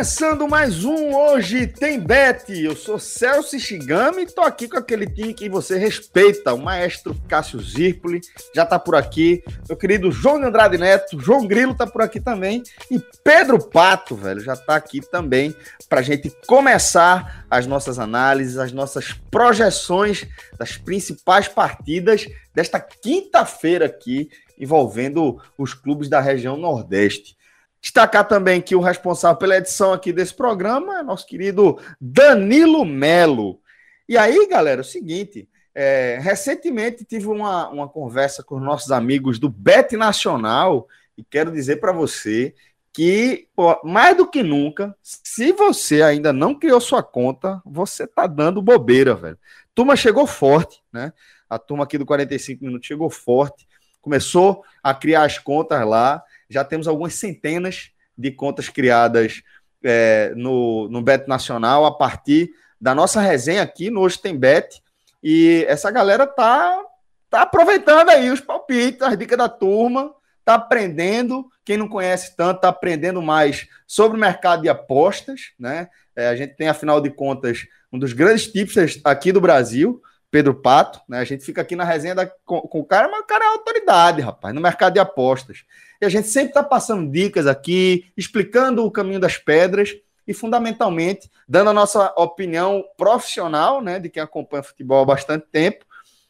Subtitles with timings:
[0.00, 2.50] Começando mais um Hoje Tem Bet.
[2.58, 7.14] Eu sou Celso Shigami e tô aqui com aquele time que você respeita, o maestro
[7.28, 8.22] Cássio Zirpoli,
[8.54, 12.62] já tá por aqui, meu querido João Andrade Neto, João Grilo tá por aqui também
[12.90, 15.54] e Pedro Pato, velho, já tá aqui também
[15.86, 20.26] pra gente começar as nossas análises, as nossas projeções
[20.58, 27.38] das principais partidas desta quinta-feira aqui envolvendo os clubes da região Nordeste.
[27.80, 33.60] Destacar também que o responsável pela edição aqui desse programa é nosso querido Danilo Melo.
[34.08, 38.90] E aí, galera, é o seguinte: é, recentemente tive uma, uma conversa com os nossos
[38.90, 40.86] amigos do Bet Nacional
[41.16, 42.54] e quero dizer para você
[42.92, 48.26] que, pô, mais do que nunca, se você ainda não criou sua conta, você tá
[48.26, 49.38] dando bobeira, velho.
[49.74, 51.12] Turma chegou forte, né?
[51.48, 53.66] A turma aqui do 45 Minutos chegou forte,
[54.00, 59.42] começou a criar as contas lá já temos algumas centenas de contas criadas
[59.82, 64.82] é, no, no Bet Nacional a partir da nossa resenha aqui no Hoje Tem Bet.
[65.22, 66.82] E essa galera tá,
[67.30, 70.12] tá aproveitando aí os palpites, as dicas da turma,
[70.44, 71.48] tá aprendendo.
[71.64, 75.88] Quem não conhece tanto, tá aprendendo mais sobre o mercado de apostas, né?
[76.16, 80.54] É, a gente tem, afinal de contas, um dos grandes tipsters aqui do Brasil, Pedro
[80.54, 81.18] Pato, né?
[81.18, 83.48] A gente fica aqui na resenha da, com, com, o cara, mas o cara é
[83.48, 85.64] autoridade, rapaz, no mercado de apostas.
[86.00, 89.96] E a gente sempre está passando dicas aqui, explicando o caminho das pedras
[90.26, 95.84] e, fundamentalmente, dando a nossa opinião profissional, né, de quem acompanha futebol há bastante tempo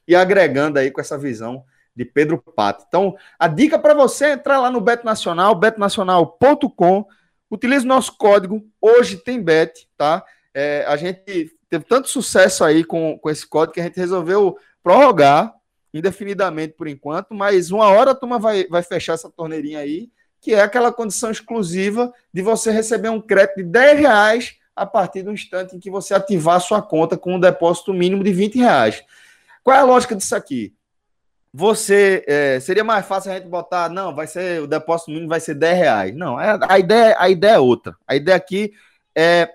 [0.09, 2.84] e agregando aí com essa visão de Pedro Pato.
[2.89, 7.06] Então, a dica para você é entrar lá no Beto Nacional, betonacional.com,
[7.50, 10.25] utilize o nosso código, hoje tem bet, tá?
[10.55, 14.59] É, a gente teve tanto sucesso aí com, com esse código que a gente resolveu
[14.83, 15.55] prorrogar
[15.93, 20.10] indefinidamente por enquanto, mas uma hora a turma vai, vai fechar essa torneirinha aí,
[20.41, 25.22] que é aquela condição exclusiva de você receber um crédito de 10 reais a partir
[25.22, 28.59] do instante em que você ativar a sua conta com um depósito mínimo de 20
[28.59, 29.03] reais.
[29.62, 30.72] Qual é a lógica disso aqui?
[31.53, 35.41] Você é, seria mais fácil a gente botar, não, vai ser o depósito mínimo vai
[35.41, 36.16] ser 10 reais.
[36.16, 37.97] Não, é, a, ideia, a ideia é outra.
[38.06, 38.72] A ideia aqui
[39.15, 39.50] é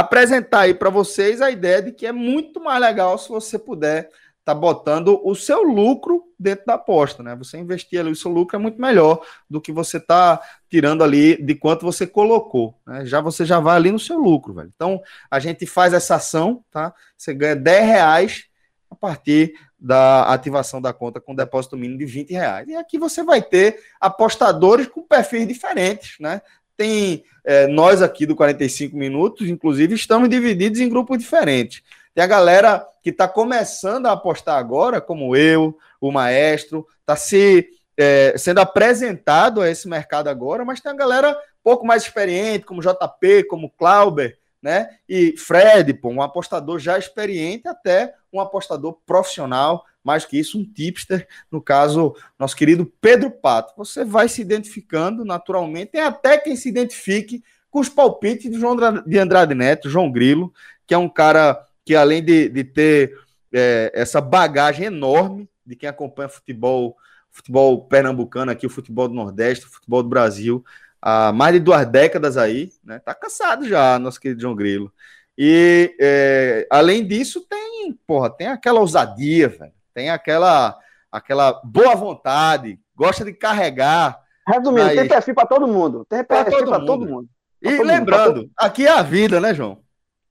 [0.00, 4.10] apresentar aí para vocês a ideia de que é muito mais legal se você puder
[4.44, 7.36] tá botando o seu lucro dentro da aposta, né?
[7.36, 11.36] Você investir ali o seu lucro é muito melhor do que você tá tirando ali
[11.42, 13.04] de quanto você colocou, né?
[13.04, 14.72] Já você já vai ali no seu lucro, velho.
[14.74, 16.94] Então a gente faz essa ação, tá?
[17.14, 18.44] Você ganha 10 reais
[18.90, 22.68] a partir da ativação da conta com depósito mínimo de 20 reais.
[22.68, 26.40] E aqui você vai ter apostadores com perfis diferentes, né?
[26.78, 31.82] Tem é, nós aqui do 45 Minutos, inclusive, estamos divididos em grupos diferentes.
[32.14, 37.68] Tem a galera que está começando a apostar agora, como eu, o maestro, está se
[37.96, 42.80] é, sendo apresentado a esse mercado agora, mas tem a galera pouco mais experiente, como
[42.80, 44.88] JP, como Clauber, né?
[45.08, 50.64] E Fred, pô, um apostador já experiente, até um apostador profissional, mais que isso, um
[50.64, 53.74] tipster, no caso, nosso querido Pedro Pato.
[53.76, 58.74] Você vai se identificando naturalmente, tem até quem se identifique com os palpites de João
[59.06, 60.50] de Andrade Neto, João Grilo,
[60.86, 63.18] que é um cara que, além de, de ter
[63.52, 66.96] é, essa bagagem enorme de quem acompanha futebol,
[67.30, 70.64] futebol pernambucano aqui, o futebol do Nordeste, o futebol do Brasil,
[71.02, 72.98] há mais de duas décadas aí, né?
[72.98, 74.90] Tá cansado já, nosso querido João Grilo.
[75.36, 80.78] E é, além disso, tem, porra, tem aquela ousadia, velho tem aquela,
[81.10, 84.16] aquela boa vontade, gosta de carregar.
[84.46, 84.94] Resumindo, mas...
[84.94, 86.06] tem perfil para todo mundo.
[86.08, 87.28] Tem perfil para todo, todo, mundo.
[87.60, 89.80] e todo lembrando, mundo, aqui é a vida, né, João?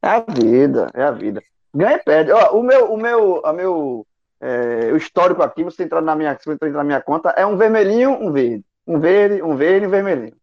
[0.02, 1.44] É a vida, é a vida.
[1.76, 2.32] Ganha e perde.
[2.32, 4.08] Ó, o meu, o meu, a meu
[4.40, 7.58] é, o histórico aqui, você entrar na minha, você entrar na minha conta, é um
[7.58, 8.64] vermelhinho, um verde.
[8.88, 10.36] Um verde, um verde, um vermelhinho.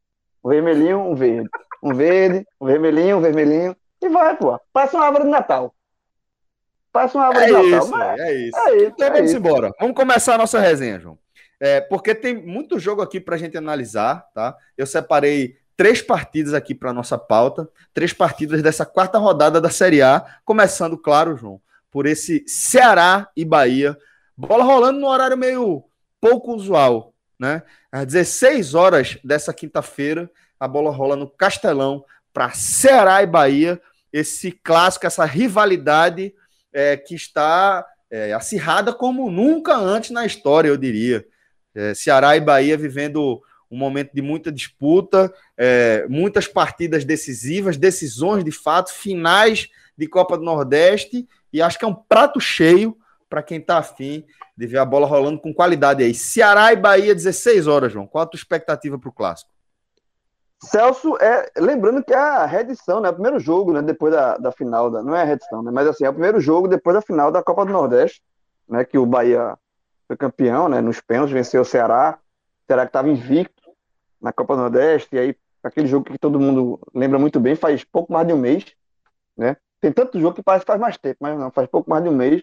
[0.45, 1.49] Um vermelhinho, um verde.
[1.83, 3.77] Um verde, um vermelhinho, um vermelhinho.
[4.03, 4.61] E vai, pô.
[4.71, 5.75] Parece uma árvore de Natal.
[6.95, 7.79] Parece uma árvore é de Natal.
[7.81, 8.21] Isso, mas...
[8.21, 8.87] é isso, é isso.
[8.87, 9.37] Então é vamos isso.
[9.37, 9.73] embora.
[9.81, 11.19] Vamos começar a nossa resenha, João.
[11.59, 14.57] é, porque tem muito jogo aqui para a gente analisar, tá?
[14.79, 20.03] Eu separei três partidas aqui para nossa pauta, três partidas dessa quarta rodada da Série
[20.03, 21.61] A, começando, claro, João,
[21.91, 23.99] por esse Ceará e Bahia,
[24.37, 25.83] bola rolando no horário meio
[26.21, 27.65] pouco usual, né?
[27.91, 30.31] Às 16 horas dessa quinta-feira,
[30.61, 33.83] a bola rola no Castelão para Ceará e Bahia,
[34.13, 36.33] esse clássico, essa rivalidade
[36.75, 41.25] é, que está é, acirrada como nunca antes na história, eu diria.
[41.75, 43.41] É, Ceará e Bahia vivendo
[43.71, 50.37] um momento de muita disputa, é, muitas partidas decisivas, decisões de fato, finais de Copa
[50.37, 52.97] do Nordeste, e acho que é um prato cheio
[53.29, 54.25] para quem está afim
[54.57, 56.15] de ver a bola rolando com qualidade aí.
[56.15, 58.07] Ceará e Bahia, 16 horas, João.
[58.07, 59.51] Qual a tua expectativa para o clássico?
[60.63, 63.11] Celso, é, lembrando que é a reedição, né?
[63.11, 63.83] O primeiro jogo, né?
[63.83, 65.71] Depois da, da final, da, não é a reedição, né?
[65.71, 68.23] Mas assim, é o primeiro jogo depois da final da Copa do Nordeste,
[68.69, 68.85] né?
[68.85, 69.57] Que o Bahia
[70.07, 70.81] foi campeão, né?
[70.81, 72.19] Nos pênaltis, venceu o Ceará.
[72.63, 73.71] O Ceará que estava invicto
[74.21, 77.85] na Copa do Nordeste, e aí aquele jogo que todo mundo lembra muito bem, faz
[77.85, 78.65] pouco mais de um mês,
[79.37, 79.57] né?
[79.81, 82.09] Tem tanto jogo que parece que faz mais tempo, mas não, faz pouco mais de
[82.09, 82.43] um mês.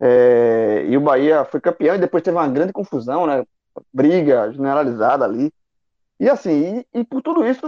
[0.00, 3.44] É, e o Bahia foi campeão e depois teve uma grande confusão, né?
[3.92, 5.52] Briga generalizada ali.
[6.20, 7.66] E assim, e, e, por tudo isso,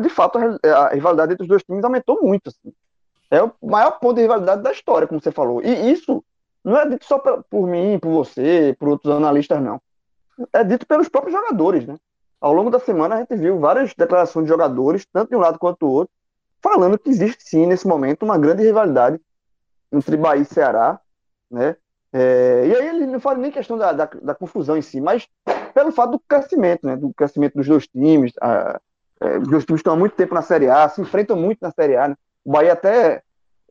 [0.00, 2.48] de fato, a, rivalidade entre os dois times aumentou muito.
[2.48, 2.72] Assim.
[3.30, 5.62] É o maior ponto de rivalidade da história, como você falou.
[5.62, 6.24] E isso
[6.64, 9.80] não é dito só por, por mim, por você, por outros analistas, não.
[10.52, 11.96] É dito pelos próprios jogadores, né?
[12.40, 15.58] Ao longo da semana a gente viu várias declarações de jogadores, tanto de um lado
[15.58, 16.12] quanto do outro,
[16.62, 19.20] falando que existe sim, nesse momento, uma grande rivalidade
[19.92, 20.98] entre Bahia e Ceará,
[21.50, 21.76] né?
[22.12, 25.28] É, e aí ele não fala nem questão da, da, da, confusão em si, mas
[25.72, 26.96] pelo fato do crescimento, né?
[26.96, 28.32] Do crescimento dos dois times.
[28.40, 28.80] A,
[29.20, 31.70] é, os dois times estão há muito tempo na Série A, se enfrentam muito na
[31.70, 32.08] Série A.
[32.08, 32.16] Né?
[32.44, 33.22] O Bahia até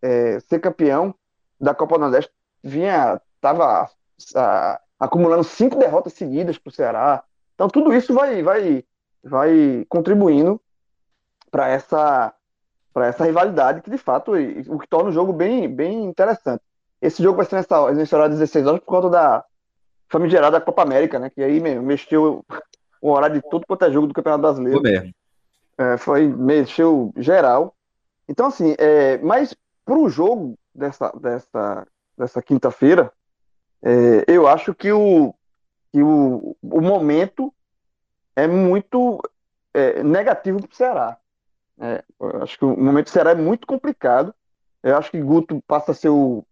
[0.01, 1.13] é, ser campeão
[1.59, 2.31] da Copa do Nordeste
[2.63, 3.89] vinha, estava
[4.99, 7.23] acumulando cinco derrotas seguidas para o Ceará.
[7.55, 8.83] Então tudo isso vai, vai,
[9.23, 10.61] vai contribuindo
[11.49, 12.33] para essa,
[12.93, 14.33] para essa rivalidade que de fato
[14.67, 16.63] o que torna o jogo bem, bem interessante.
[17.01, 19.45] Esse jogo vai ser nessa, nesse horário 16 horas por conta da
[20.09, 21.29] famigerada Copa América, né?
[21.29, 22.43] Que aí meu, mexeu
[23.01, 24.81] o horário de tudo quanto é jogo do Campeonato Brasileiro.
[24.81, 25.13] Foi mesmo.
[25.77, 27.75] É, foi, mexeu geral.
[28.27, 33.11] Então, assim, é, mas pro jogo dessa, dessa, dessa quinta-feira,
[33.81, 35.33] é, eu acho que o,
[35.91, 37.53] que o, o momento
[38.35, 39.21] é muito
[39.73, 41.17] é, negativo para o Ceará.
[41.79, 42.03] É,
[42.41, 44.35] acho que o momento do Ceará é muito complicado.
[44.83, 46.43] Eu acho que Guto passa a ser o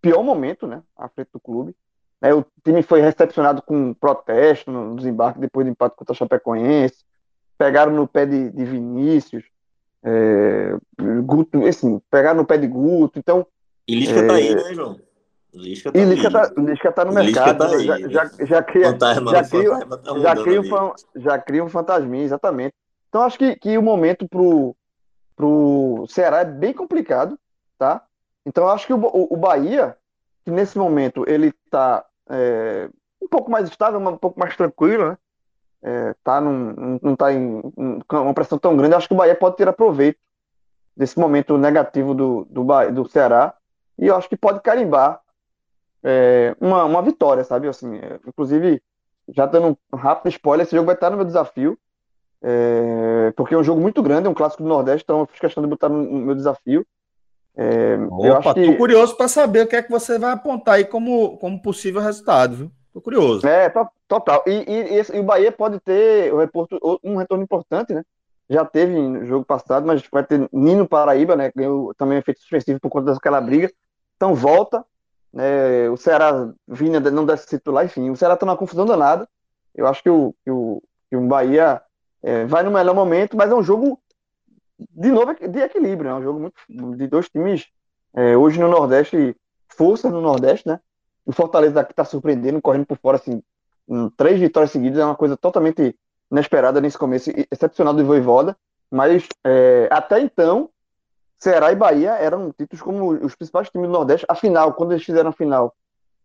[0.00, 1.76] pior momento, né, à frente do clube.
[2.22, 7.04] É, o time foi recepcionado com protesto no desembarque depois do empate contra o Chapecoense.
[7.56, 9.44] Pegaram no pé de, de Vinícius.
[10.02, 10.76] É,
[11.24, 13.18] Guto, assim, pegaram no pé de Guto.
[13.18, 13.46] Então.
[13.88, 14.98] E Lisca é, tá aí, né, João?
[15.52, 17.58] Lisca tá, e Lisca tá, Lisca tá no mercado.
[17.58, 21.64] Tá aí, já, já, já, cria, fantasma, já, cria, tá já, cria um, já cria
[21.64, 22.74] um fantasminha, exatamente.
[23.08, 24.76] Então acho que, que o momento pro,
[25.34, 27.36] pro Ceará é bem complicado,
[27.76, 28.04] tá?
[28.44, 29.96] Então, acho que o, o, o Bahia,
[30.44, 32.88] que nesse momento ele está é,
[33.20, 35.18] um pouco mais estável, um pouco mais tranquilo, né?
[35.82, 37.62] É, tá num, não está em
[38.12, 40.18] uma pressão tão grande, acho que o Bahia pode ter proveito
[40.94, 43.54] desse momento negativo do, do, do Ceará
[43.98, 45.20] e eu acho que pode carimbar
[46.02, 47.66] é, uma, uma vitória, sabe?
[47.66, 48.82] Assim, é, inclusive,
[49.28, 51.78] já dando um rápido spoiler, esse jogo vai estar no meu desafio,
[52.42, 55.40] é, porque é um jogo muito grande, é um clássico do Nordeste, então eu fiz
[55.40, 56.86] questão de botar no, no meu desafio.
[57.62, 58.64] É, Opa, que...
[58.64, 62.00] tô curioso para saber o que é que você vai apontar aí como, como possível
[62.00, 62.70] resultado, viu?
[62.90, 63.46] Tô curioso.
[63.46, 63.70] É,
[64.08, 64.42] total.
[64.46, 66.32] E, e, e o Bahia pode ter
[67.04, 68.02] um retorno importante, né?
[68.48, 71.52] Já teve no jogo passado, mas vai ter Nino Paraíba, né?
[71.54, 73.70] Ganhou também efeito suspensivo por conta daquela briga.
[74.16, 74.82] Então volta.
[75.30, 75.88] Né?
[75.90, 78.08] O Ceará vinha, não desse titular, enfim.
[78.08, 79.28] O Ceará tá numa confusão danada.
[79.74, 81.82] Eu acho que o, que o, que o Bahia
[82.22, 84.00] é, vai no melhor momento, mas é um jogo
[84.90, 87.66] de novo, de equilíbrio, é um jogo muito de dois times.
[88.14, 89.36] É, hoje no Nordeste,
[89.68, 90.80] força no Nordeste, né?
[91.24, 93.42] O Fortaleza que está surpreendendo, correndo por fora, assim,
[94.16, 95.94] três vitórias seguidas, é uma coisa totalmente
[96.30, 98.56] inesperada nesse começo, excepcional do Voivoda,
[98.90, 100.70] mas é, até então,
[101.38, 104.26] Ceará e Bahia eram títulos como os principais times do Nordeste.
[104.28, 105.74] A final, quando eles fizeram a final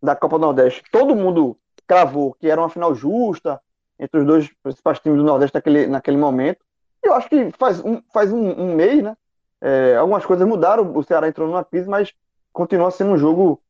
[0.02, 1.58] da Copa do Nordeste, todo mundo
[1.88, 3.62] cravou que era uma final justa
[4.00, 6.65] entre os dois principais times do Nordeste naquele, naquele momento.
[7.06, 9.16] Eu acho que faz um, faz um, um mês, né?
[9.62, 12.12] É, algumas coisas mudaram, o Ceará entrou numa crise, mas
[12.52, 13.62] continua sendo um jogo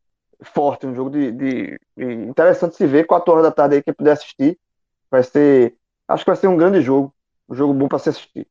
[0.41, 3.05] forte, um jogo de, de, de interessante se ver.
[3.05, 4.57] Quatro horas da tarde aí, quem puder assistir,
[5.11, 5.75] vai ser.
[6.07, 7.13] Acho que vai ser um grande jogo,
[7.49, 8.47] um jogo bom para se assistir.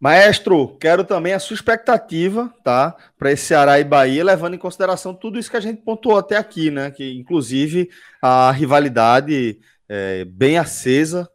[0.00, 2.96] Maestro, quero também a sua expectativa, tá?
[3.16, 6.36] Para esse Ceará e Bahia, levando em consideração tudo isso que a gente pontuou até
[6.36, 6.90] aqui, né?
[6.90, 7.88] Que inclusive
[8.20, 11.30] a rivalidade é, bem acesa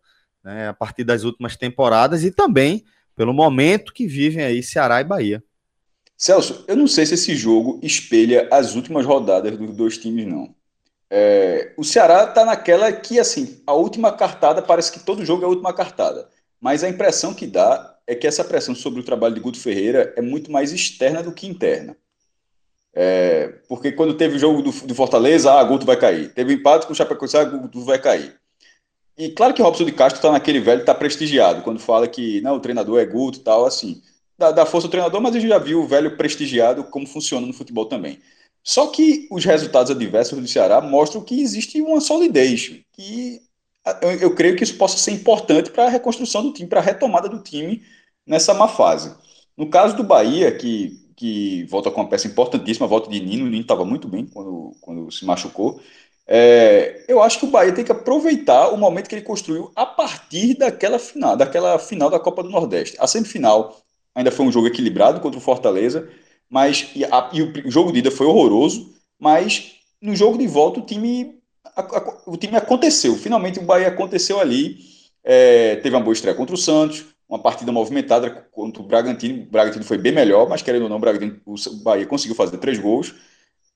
[0.47, 2.85] né, a partir das últimas temporadas e também
[3.15, 5.43] pelo momento que vivem aí Ceará e Bahia.
[6.15, 10.55] Celso, eu não sei se esse jogo espelha as últimas rodadas dos dois times, não.
[11.09, 15.45] É, o Ceará tá naquela que, assim, a última cartada parece que todo jogo é
[15.45, 16.29] a última cartada.
[16.59, 20.13] Mas a impressão que dá é que essa pressão sobre o trabalho de Guto Ferreira
[20.15, 21.95] é muito mais externa do que interna.
[22.93, 26.33] É, porque quando teve o jogo do, do Fortaleza, ah, Guto vai cair.
[26.33, 28.39] Teve empate com o Chapecoense, ah, Guto vai cair.
[29.17, 32.55] E claro que Robson de Castro está naquele velho, está prestigiado, quando fala que não,
[32.55, 34.01] o treinador é Guto e tal, assim.
[34.37, 37.47] Da, da força do treinador, mas a gente já viu o velho prestigiado como funciona
[37.47, 38.19] no futebol também.
[38.63, 43.41] Só que os resultados adversos do Ceará mostram que existe uma solidez, que
[44.01, 46.83] eu, eu creio que isso possa ser importante para a reconstrução do time, para a
[46.83, 47.81] retomada do time
[48.25, 49.15] nessa má fase.
[49.55, 53.45] No caso do Bahia, que, que volta com uma peça importantíssima, a volta de Nino,
[53.45, 55.81] o Nino estava muito bem quando, quando se machucou.
[56.27, 59.85] É, eu acho que o Bahia tem que aproveitar o momento que ele construiu a
[59.85, 62.97] partir daquela final, daquela final da Copa do Nordeste.
[62.99, 63.81] A semifinal
[64.13, 66.09] ainda foi um jogo equilibrado contra o Fortaleza,
[66.49, 70.79] mas e, a, e o, jogo de ida foi horroroso, mas no jogo de volta
[70.79, 71.39] o time,
[71.75, 73.15] a, a, o time aconteceu.
[73.15, 74.79] Finalmente o Bahia aconteceu ali.
[75.23, 79.43] É, teve uma boa estreia contra o Santos, uma partida movimentada contra o Bragantino.
[79.43, 82.57] O Bragantino foi bem melhor, mas querendo ou não, o, Bragantino, o Bahia conseguiu fazer
[82.57, 83.13] três gols.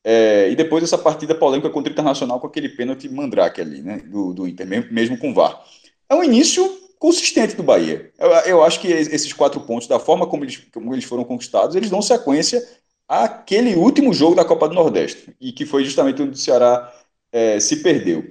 [0.04, 3.98] É, e depois essa partida polêmica contra o Internacional com aquele pênalti mandrake ali, né,
[3.98, 5.64] do, do Inter, mesmo, mesmo com o VAR.
[6.10, 6.68] É um início
[6.98, 8.12] consistente do Bahia.
[8.18, 11.76] Eu, eu, acho que esses quatro pontos, da forma como eles, como eles foram conquistados,
[11.76, 12.62] eles dão sequência
[13.08, 16.92] àquele último jogo da Copa do Nordeste, e que foi justamente onde o Ceará
[17.32, 18.24] é, se perdeu.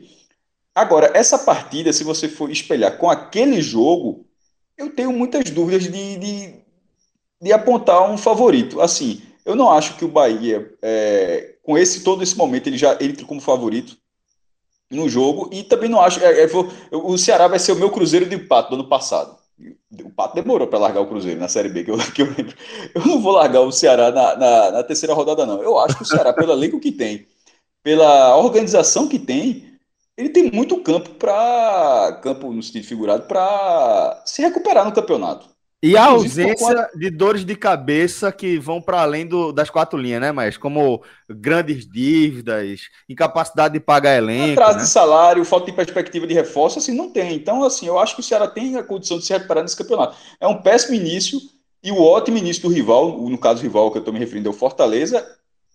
[0.75, 4.25] Agora, essa partida, se você for espelhar com aquele jogo,
[4.77, 6.55] eu tenho muitas dúvidas de, de,
[7.43, 8.81] de apontar um favorito.
[8.81, 12.97] Assim, eu não acho que o Bahia, é, com esse todo esse momento, ele já
[13.01, 13.97] entre como favorito
[14.91, 15.49] no jogo.
[15.53, 16.21] E também não acho.
[16.21, 16.49] É, é,
[16.93, 19.39] o Ceará vai ser o meu Cruzeiro de Pato do ano passado.
[20.05, 22.57] O Pato demorou para largar o Cruzeiro na Série B, que eu, que eu lembro.
[22.95, 25.63] Eu não vou largar o Ceará na, na, na terceira rodada, não.
[25.63, 27.27] Eu acho que o Ceará, pelo elenco que tem,
[27.83, 29.71] pela organização que tem,
[30.17, 35.49] ele tem muito campo para campo no sentido figurado para se recuperar no campeonato.
[35.83, 40.21] E a ausência de dores de cabeça que vão para além do, das quatro linhas,
[40.21, 44.85] né, mas como grandes dívidas, incapacidade de pagar elenco, atraso né?
[44.85, 47.35] de salário, falta de perspectiva de reforço, assim não tem.
[47.35, 50.17] Então, assim, eu acho que o Ceará tem a condição de se recuperar nesse campeonato.
[50.39, 51.41] É um péssimo início
[51.83, 54.51] e o ótimo início do rival, no caso do rival que eu estou me referindo
[54.51, 55.27] é o Fortaleza.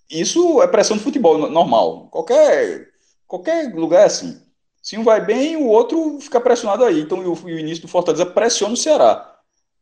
[0.08, 2.10] Isso é pressão de futebol normal.
[2.12, 2.90] Qualquer
[3.26, 4.40] qualquer lugar é assim.
[4.84, 7.02] Se um vai bem, o outro fica pressionado aí.
[7.02, 9.35] Então, o, o início do Fortaleza pressiona o Ceará.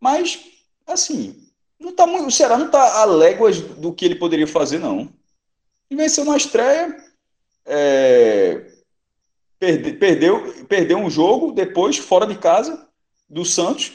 [0.04, 0.38] Mas,
[0.86, 1.34] assim,
[1.80, 5.08] não tá muito, o Ceará não está a léguas do que ele poderia fazer, não.
[5.90, 6.94] E venceu na estreia,
[7.66, 8.66] é,
[9.58, 12.86] perde, perdeu, perdeu um jogo depois, fora de casa,
[13.30, 13.94] do Santos,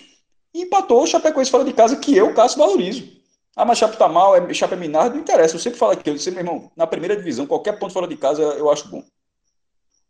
[0.55, 3.07] e empatou o Chapecoense fora de casa, que eu, Cássio, valorizo.
[3.55, 5.57] Ah, mas Chape tá mal, é, Chape é Minardo, não interessa.
[5.57, 8.17] Eu sempre falo aqui, eu disse, meu irmão, na primeira divisão, qualquer ponto fora de
[8.17, 9.05] casa eu acho bom.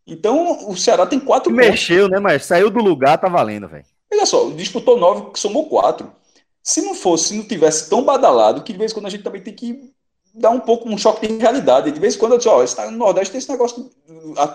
[0.07, 1.69] Então, o Ceará tem quatro pontos.
[1.69, 3.83] Mexeu, né, mas saiu do lugar, tá valendo, velho.
[4.11, 6.11] Olha só, disputou nove, somou quatro.
[6.63, 9.23] Se não fosse, se não tivesse tão badalado, que de vez em quando a gente
[9.23, 9.91] também tem que
[10.33, 11.91] dar um pouco um choque de realidade.
[11.91, 13.89] De vez em quando eu disse, ó, no Nordeste tem esse negócio,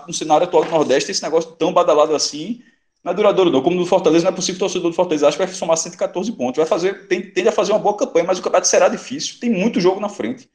[0.06, 2.62] no cenário atual do Nordeste tem esse negócio tão badalado assim,
[3.04, 3.62] não é duradouro não.
[3.62, 6.32] Como no Fortaleza, não é possível o torcedor do Fortaleza acho que vai somar 114
[6.32, 6.56] pontos.
[6.56, 9.38] Vai fazer, tende a fazer uma boa campanha, mas o campeonato será difícil.
[9.38, 10.48] Tem muito jogo na frente.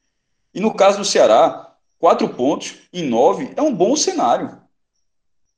[0.51, 4.59] E no caso do Ceará, quatro pontos em nove é um bom cenário.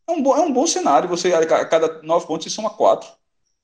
[0.06, 1.08] É um bom, é um bom cenário.
[1.08, 3.08] Você, a cada nove pontos, você soma quatro.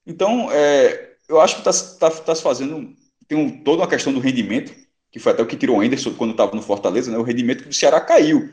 [0.07, 2.95] Então, é, eu acho que está tá, tá se fazendo.
[3.27, 4.73] Tem um, toda uma questão do rendimento,
[5.11, 7.17] que foi até o que tirou o Anderson quando estava no Fortaleza, né?
[7.17, 8.49] O rendimento do Ceará caiu.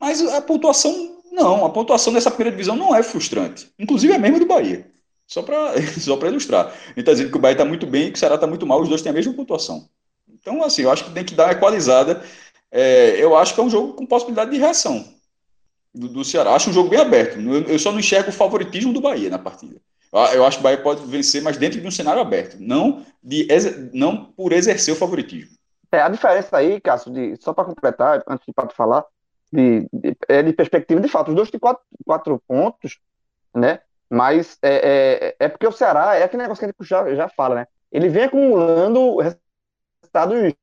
[0.00, 1.64] Mas a pontuação, não.
[1.64, 3.70] A pontuação dessa primeira divisão não é frustrante.
[3.78, 4.90] Inclusive é mesmo do Bahia.
[5.28, 6.66] Só para só ilustrar.
[6.66, 8.46] A gente está dizendo que o Bahia está muito bem e que o Ceará está
[8.46, 9.88] muito mal, os dois têm a mesma pontuação.
[10.28, 12.24] Então, assim, eu acho que tem que dar uma equalizada.
[12.72, 15.06] É, eu acho que é um jogo com possibilidade de reação
[15.94, 16.54] do, do Ceará.
[16.54, 17.38] Acho um jogo bem aberto.
[17.38, 19.80] Eu, eu, só não enxergo o favoritismo do Bahia na partida.
[20.12, 23.48] Eu acho que o Bahia pode vencer, mas dentro de um cenário aberto, não, de,
[23.94, 25.56] não por exercer o favoritismo.
[25.90, 29.04] É, a diferença aí, Cássio, de, só para completar, antes de Pato falar,
[29.52, 32.98] de, de, é de perspectiva, de fato, os dois têm quatro, quatro pontos,
[33.54, 33.80] né?
[34.08, 37.28] Mas é, é, é, porque o Ceará é aquele negócio que a gente já, já
[37.28, 37.66] fala, né?
[37.90, 40.54] Ele vem acumulando resultados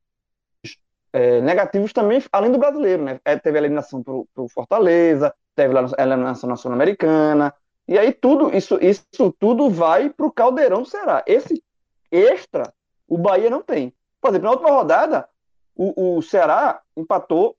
[1.14, 3.20] é, negativos também, além do brasileiro, né?
[3.26, 7.54] É, teve a eliminação para o Fortaleza, teve a eliminação na Sul-Americana,
[7.90, 11.24] e aí tudo, isso, isso tudo vai para o caldeirão do Ceará.
[11.26, 11.64] Esse,
[12.12, 12.72] extra,
[13.08, 13.92] o Bahia não tem.
[14.22, 15.28] Por exemplo, na última rodada,
[15.76, 17.58] o, o Ceará empatou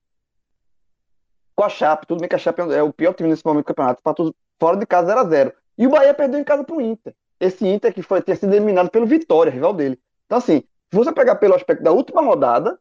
[1.56, 2.06] com a Chape.
[2.06, 3.98] Tudo bem que a Chape é o pior time nesse momento do campeonato.
[3.98, 5.52] Empatou fora de casa 0x0.
[5.76, 7.12] E o Bahia perdeu em casa para o Inter.
[7.40, 9.98] Esse Inter que foi ter sido eliminado pelo Vitória, rival dele.
[10.26, 12.78] Então, assim, se você pegar pelo aspecto da última rodada,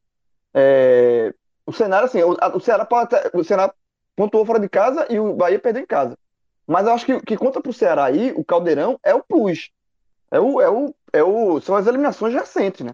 [0.53, 1.33] é,
[1.65, 2.87] o cenário, assim, o, o Ceará
[3.33, 3.73] o Ceará
[4.15, 6.15] pontuou fora de casa e o Bahia perdeu em casa.
[6.69, 9.71] Mas eu acho que que conta pro Ceará aí, o Caldeirão, é o plus.
[10.31, 12.93] É o, é o, é o, são as eliminações recentes, né?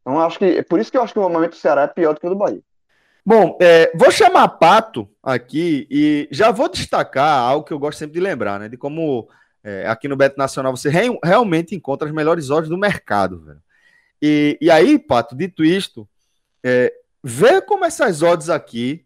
[0.00, 1.86] Então acho que é por isso que eu acho que o momento do Ceará é
[1.86, 2.62] pior do que o do Bahia.
[3.24, 8.14] Bom, é, vou chamar Pato aqui e já vou destacar algo que eu gosto sempre
[8.14, 8.68] de lembrar, né?
[8.68, 9.28] De como
[9.62, 13.62] é, aqui no Beto Nacional você re realmente encontra as melhores odds do mercado, velho.
[14.22, 16.08] E, e aí, Pato, dito isto,
[16.64, 16.90] é,
[17.22, 19.04] vê como essas odds aqui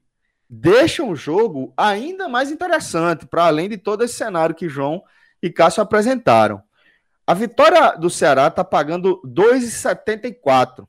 [0.48, 5.02] deixam o jogo ainda mais interessante, para além de todo esse cenário que João
[5.42, 6.62] e Cássio apresentaram.
[7.26, 10.86] A vitória do Ceará está pagando 2,74.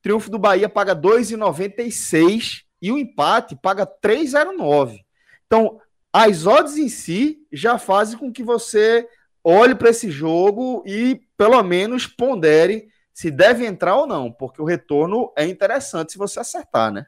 [0.00, 5.00] Triunfo do Bahia paga 2,96 e o empate paga 3,09.
[5.46, 5.80] Então,
[6.12, 9.08] as odds em si já fazem com que você
[9.42, 14.64] olhe para esse jogo e pelo menos pondere se deve entrar ou não, porque o
[14.64, 17.06] retorno é interessante se você acertar, né?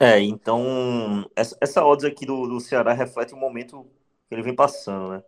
[0.00, 3.84] É, então essa, essa odds aqui do, do Ceará reflete o momento
[4.28, 5.22] que ele vem passando, né?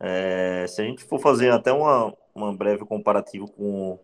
[0.00, 3.98] É, se a gente for fazer até uma, uma breve comparativo com,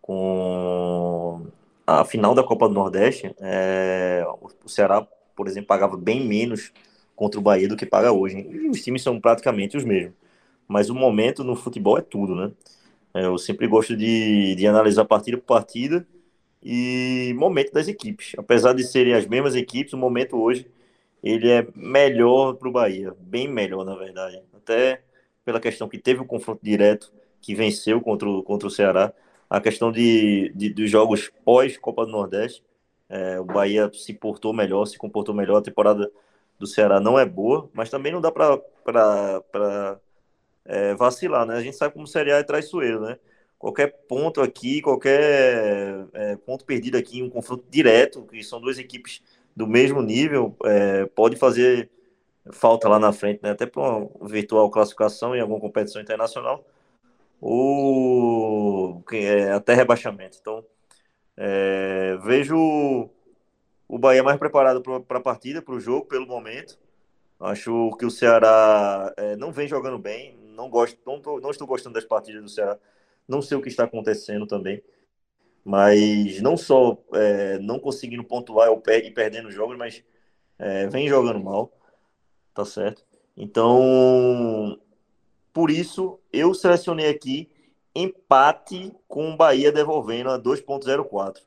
[0.00, 1.46] com
[1.86, 4.24] a final da Copa do Nordeste, é,
[4.64, 6.72] o Ceará, por exemplo, pagava bem menos
[7.16, 8.38] contra o Bahia do que paga hoje.
[8.38, 10.14] E os times são praticamente os mesmos.
[10.68, 12.52] Mas o momento no futebol é tudo, né?
[13.14, 16.06] É, eu sempre gosto de, de analisar partida por partida
[16.62, 18.32] e momento das equipes.
[18.36, 20.66] Apesar de serem as mesmas equipes, o momento hoje
[21.22, 24.42] ele é melhor para o Bahia, bem melhor, na verdade.
[24.54, 25.02] Até
[25.44, 29.12] pela questão que teve o confronto direto que venceu contra o, contra o Ceará,
[29.48, 32.62] a questão de, de dos jogos pós-Copa do Nordeste,
[33.08, 36.10] é, o Bahia se portou melhor, se comportou melhor, a temporada
[36.58, 38.60] do Ceará não é boa, mas também não dá para
[40.64, 41.56] é, vacilar, né?
[41.56, 43.18] A gente sabe como o Série A é traiçoeiro, né?
[43.58, 49.22] Qualquer ponto aqui, qualquer é, ponto perdido aqui, um confronto direto, que são duas equipes
[49.56, 51.90] do mesmo nível, é, pode fazer
[52.52, 53.50] falta lá na frente, né?
[53.50, 56.64] Até para uma virtual classificação em alguma competição internacional
[57.40, 60.38] ou é, até rebaixamento.
[60.40, 60.64] Então,
[61.36, 63.10] é, vejo
[63.88, 66.78] o Bahia mais preparado para a partida, para o jogo, pelo momento.
[67.40, 70.36] Acho que o Ceará é, não vem jogando bem.
[70.54, 72.76] Não gosto, não, tô, não estou gostando das partidas do Ceará.
[73.28, 74.82] Não sei o que está acontecendo também.
[75.64, 80.02] Mas não só é, não conseguindo pontuar e perdendo jogos, mas
[80.58, 81.72] é, vem jogando mal.
[82.54, 83.04] Tá certo?
[83.36, 84.80] Então,
[85.52, 87.50] por isso, eu selecionei aqui
[87.94, 91.40] empate com o Bahia devolvendo a 2.04.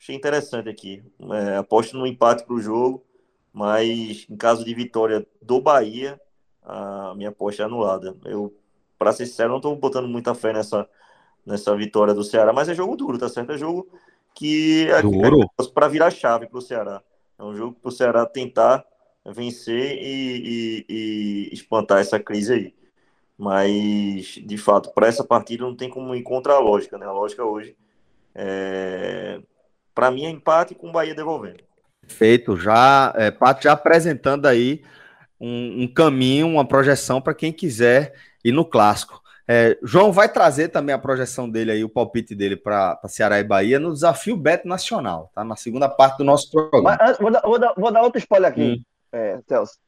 [0.00, 1.02] Achei interessante aqui.
[1.32, 3.04] É, aposto no empate para o jogo,
[3.52, 6.20] mas em caso de vitória do Bahia,
[6.62, 8.16] a minha aposta é anulada.
[8.24, 8.52] Eu,
[8.98, 10.88] para ser sincero, não estou botando muita fé nessa,
[11.44, 13.52] nessa vitória do Ceará, mas é jogo duro, tá certo?
[13.52, 13.88] É jogo
[14.34, 17.02] que é, é para virar chave para o Ceará.
[17.38, 18.84] É um jogo para o Ceará tentar
[19.24, 22.74] vencer e, e, e espantar essa crise aí.
[23.36, 27.06] Mas, de fato, para essa partida não tem como encontrar a lógica, né?
[27.06, 27.76] A lógica hoje
[28.34, 29.40] é...
[29.94, 31.62] Para mim é empate com o Bahia devolvendo.
[32.06, 34.82] Feito, já, é, Pato já apresentando aí
[35.40, 39.21] um, um caminho, uma projeção para quem quiser ir no clássico.
[39.46, 43.44] É, João vai trazer também a projeção dele aí, o palpite dele para Ceará e
[43.44, 45.44] Bahia no desafio Beto Nacional, tá?
[45.44, 46.96] Na segunda parte do nosso programa.
[47.00, 48.82] Mas, vou, dar, vou, dar, vou, dar, outro spoiler aqui, hum.
[49.12, 49.78] é, Celso.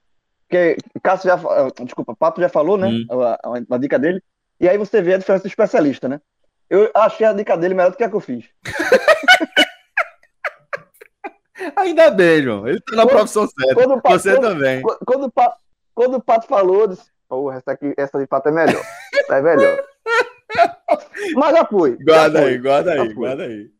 [0.49, 2.89] Porque o Cássio já, ah, desculpa, Pato já falou, né?
[2.89, 3.07] Hum.
[3.23, 4.23] A, a, a, dica dele.
[4.61, 6.21] E aí você vê a diferença do especialista, né?
[6.69, 8.47] Eu achei a dica dele melhor do que a que eu fiz.
[11.77, 12.69] Ainda bem, João.
[12.69, 13.75] Ele tá na quando, profissão certa.
[13.75, 14.83] Quando Pato, você quando, também.
[14.83, 15.57] Quando, quando, o Pato,
[15.95, 18.83] quando o Pato falou, eu disse, porra, essa, aqui, essa de Pato é melhor.
[19.15, 19.85] Essa é melhor.
[21.35, 21.97] Mas já fui.
[22.03, 23.71] Guarda já aí, fui, guarda aí, guarda aí.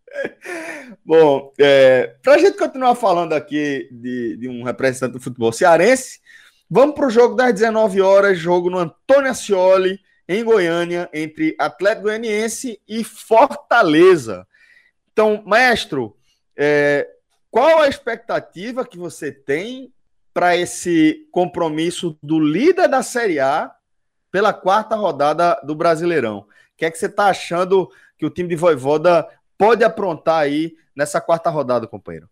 [1.05, 6.21] Bom, é, para a gente continuar falando aqui de, de, um representante do futebol cearense,
[6.71, 12.05] vamos para o jogo das 19 horas, jogo no Antônio Ascioli, em Goiânia, entre Atlético
[12.05, 14.47] Goianiense e Fortaleza.
[15.13, 16.11] Então, mestre,
[16.57, 17.09] é,
[17.51, 19.93] qual a expectativa que você tem
[20.35, 23.73] para esse compromisso do líder da Série A
[24.33, 26.39] pela quarta rodada do Brasileirão?
[26.39, 30.75] O que é que você está achando que o time de Voivoda pode aprontar aí
[30.95, 32.29] nessa quarta rodada, companheiro?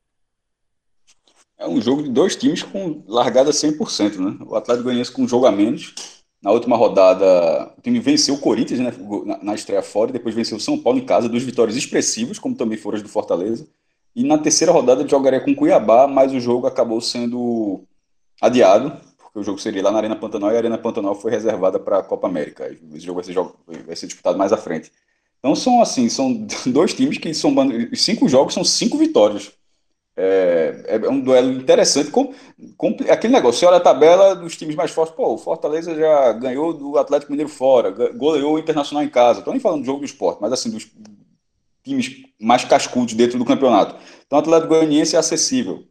[1.56, 4.36] É um jogo de dois times com largada 100%, né?
[4.44, 5.94] O Atlético Goianiense com um jogo a menos
[6.42, 8.92] Na última rodada, o time venceu o Corinthians né,
[9.24, 12.36] na, na estreia fora, e depois venceu o São Paulo em casa, duas vitórias expressivas,
[12.36, 13.64] como também foram as do Fortaleza.
[14.14, 17.84] E na terceira rodada jogaria com o Cuiabá, mas o jogo acabou sendo
[18.42, 21.78] adiado, porque o jogo seria lá na Arena Pantanal e a Arena Pantanal foi reservada
[21.78, 22.68] para a Copa América.
[22.92, 24.90] Esse jogo vai ser, vai ser disputado mais à frente.
[25.38, 26.34] Então são assim, são
[26.66, 27.54] dois times que são
[27.94, 29.52] cinco jogos são cinco vitórias.
[30.14, 32.10] É, é um duelo interessante.
[32.10, 32.34] Com,
[32.76, 36.32] com, aquele negócio, você olha a tabela dos times mais fortes, pô, o Fortaleza já
[36.32, 39.38] ganhou do Atlético Mineiro fora, goleou o Internacional em casa.
[39.38, 40.90] Estou nem falando do jogo do esporte, mas assim, dos
[41.82, 43.96] times mais cascudos dentro do campeonato.
[44.26, 45.84] Então o Atlético Goianiense é acessível.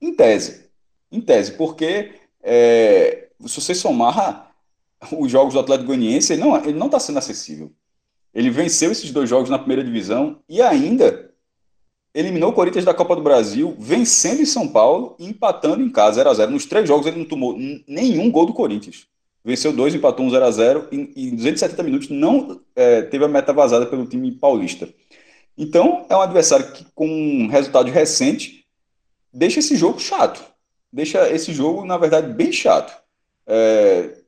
[0.00, 0.69] Em tese.
[1.10, 4.52] Em tese, porque é, se você somar
[5.18, 7.72] os jogos do Atlético Goianiense, ele não está ele não tá sendo acessível.
[8.32, 11.30] Ele venceu esses dois jogos na primeira divisão e ainda
[12.14, 16.24] eliminou o Corinthians da Copa do Brasil, vencendo em São Paulo e empatando em casa
[16.24, 16.48] 0x0.
[16.48, 19.06] Nos três jogos ele não tomou nenhum gol do Corinthians.
[19.44, 23.86] Venceu dois, empatou um 0x0 e em 270 minutos não é, teve a meta vazada
[23.86, 24.88] pelo time paulista.
[25.56, 28.64] Então, é um adversário que, com um resultado recente,
[29.32, 30.42] deixa esse jogo chato.
[30.92, 32.92] Deixa esse jogo, na verdade, bem chato.
[33.46, 34.18] É,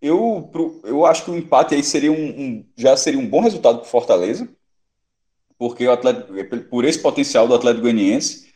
[0.00, 0.50] eu,
[0.84, 3.86] eu acho que o empate aí seria um, um já seria um bom resultado para
[3.86, 4.48] o Fortaleza
[5.58, 6.32] porque o Atlético,
[6.70, 8.48] por esse potencial do Atlético Goianiense,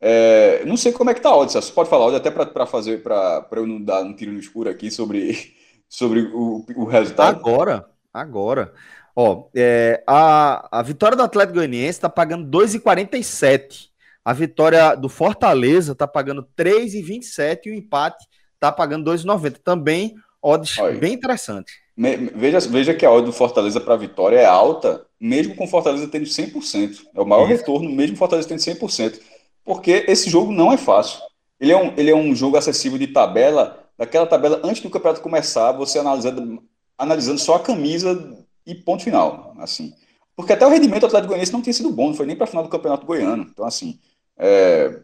[0.00, 3.02] é, não sei como é que tá a odd, você pode falar até para fazer,
[3.02, 5.54] para eu não dar um tiro no escuro aqui sobre,
[5.88, 7.38] sobre o, o resultado.
[7.38, 8.72] Agora, agora.
[9.14, 13.89] Ó, é, a, a vitória do Atlético Goianiense está pagando 2,47.
[14.24, 19.58] A vitória do Fortaleza está pagando 3,27 e o empate está pagando 2,90.
[19.64, 20.98] Também odds Olha.
[20.98, 21.72] bem interessante.
[21.96, 25.68] Veja, veja que a odd do Fortaleza para a vitória é alta, mesmo com o
[25.68, 27.02] Fortaleza tendo 100%.
[27.14, 27.60] É o maior Isso.
[27.60, 29.20] retorno, mesmo o Fortaleza tendo 100%.
[29.64, 31.20] Porque esse jogo não é fácil.
[31.58, 35.20] Ele é um, ele é um jogo acessível de tabela, daquela tabela antes do campeonato
[35.20, 36.62] começar, você analisando,
[36.96, 39.54] analisando só a camisa e ponto final.
[39.58, 39.92] assim.
[40.34, 42.44] Porque até o rendimento do Atlético Goianiense não tinha sido bom, não foi nem para
[42.44, 43.42] a final do Campeonato Goiano.
[43.42, 43.98] Então, assim.
[44.40, 45.02] É...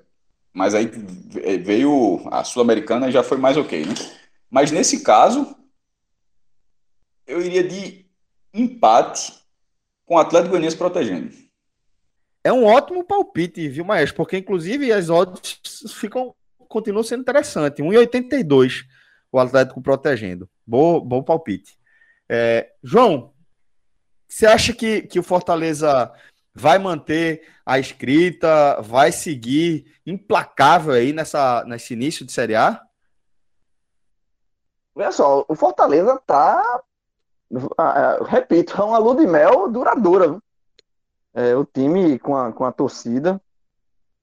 [0.53, 0.87] Mas aí
[1.62, 3.94] veio a Sul-Americana já foi mais ok, né?
[4.51, 5.55] Mas nesse caso,
[7.27, 8.07] eu iria de
[8.55, 9.35] empate
[10.07, 11.31] com o Atlético Goianiense protegendo.
[12.42, 14.16] É um ótimo palpite, viu, Maestro?
[14.16, 15.61] Porque, inclusive, as odds
[15.92, 16.35] ficam,
[16.68, 17.85] continuam sendo interessantes.
[17.85, 18.87] 1,82
[19.33, 20.49] o Atlético protegendo.
[20.64, 21.77] Bom, bom palpite.
[22.29, 23.35] É, João,
[24.29, 26.12] você acha que, que o Fortaleza
[26.57, 32.81] vai manter a escrita, vai seguir implacável aí nessa, nesse início de Série A?
[34.95, 36.83] Olha só, o Fortaleza tá
[37.77, 40.40] ah, é, repito, é uma lua de mel duradoura.
[41.35, 43.40] É, o time com a, com a torcida,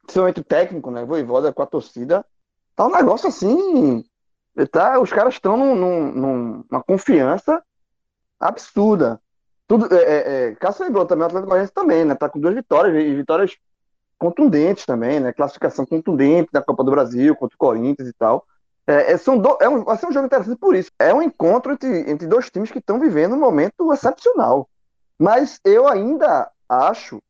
[0.01, 1.05] principalmente o técnico, né?
[1.05, 2.25] Voivoda com a torcida,
[2.75, 4.03] tá um negócio assim.
[4.71, 7.63] Tá, os caras estão num, num, numa confiança
[8.39, 9.19] absurda.
[9.67, 12.15] Tudo, é, é, é Cássio lembrou também, o Atlético Goianiense também, né?
[12.15, 13.57] Tá com duas vitórias, e vitórias
[14.17, 15.33] contundentes também, né?
[15.33, 18.45] Classificação contundente da Copa do Brasil contra o Corinthians e tal.
[18.85, 20.91] É, é, são do, é um, vai ser um jogo interessante por isso.
[20.99, 24.69] É um encontro entre, entre dois times que estão vivendo um momento excepcional.
[25.17, 27.21] Mas eu ainda acho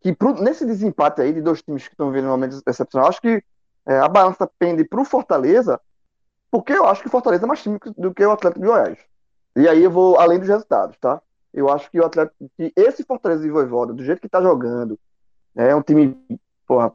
[0.00, 3.20] que pro, nesse desempate aí de dois times que estão vivendo um momento excepcional, acho
[3.20, 3.42] que
[3.86, 5.80] é, a balança pende para o Fortaleza,
[6.50, 8.98] porque eu acho que o Fortaleza é mais time do que o Atlético de Goiás.
[9.56, 11.22] E aí eu vou além dos resultados, tá?
[11.52, 14.98] Eu acho que o Atlético, que esse Fortaleza de Voivoda, do jeito que está jogando,
[15.54, 16.16] é um time,
[16.66, 16.92] porra,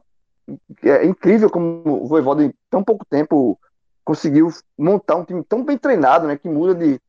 [0.82, 3.58] é incrível como o Voivoda em tão pouco tempo
[4.04, 7.00] conseguiu montar um time tão bem treinado, né, que muda de,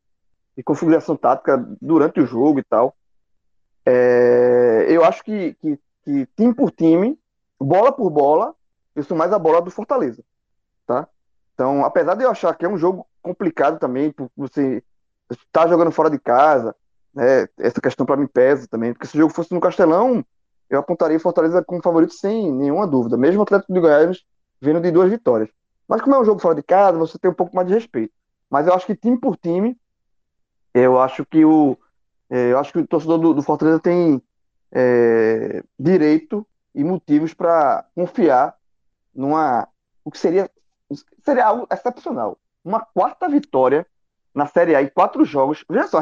[0.56, 2.94] de configuração tática durante o jogo e tal.
[3.86, 7.18] É, eu acho que, que, que, time por time,
[7.58, 8.54] bola por bola,
[8.94, 10.22] eu sou mais a bola do Fortaleza,
[10.86, 11.08] tá?
[11.54, 14.84] Então, apesar de eu achar que é um jogo complicado também, por você
[15.30, 16.76] estar tá jogando fora de casa,
[17.14, 20.24] né, essa questão para mim pesa também, porque se o jogo fosse no Castelão,
[20.68, 24.24] eu apontaria Fortaleza como favorito sem nenhuma dúvida, mesmo o Atlético de Goiás
[24.60, 25.48] vindo de duas vitórias.
[25.88, 28.14] Mas como é um jogo fora de casa, você tem um pouco mais de respeito.
[28.48, 29.76] Mas eu acho que time por time,
[30.72, 31.76] eu acho que o,
[32.28, 34.22] é, eu acho que o torcedor do, do Fortaleza tem
[34.70, 38.56] é, direito e motivos para confiar
[39.12, 39.66] numa
[40.04, 40.48] o que seria
[41.24, 42.38] seria algo excepcional.
[42.64, 43.86] Uma quarta vitória
[44.34, 45.64] na Série A em quatro jogos.
[45.68, 46.00] Veja só,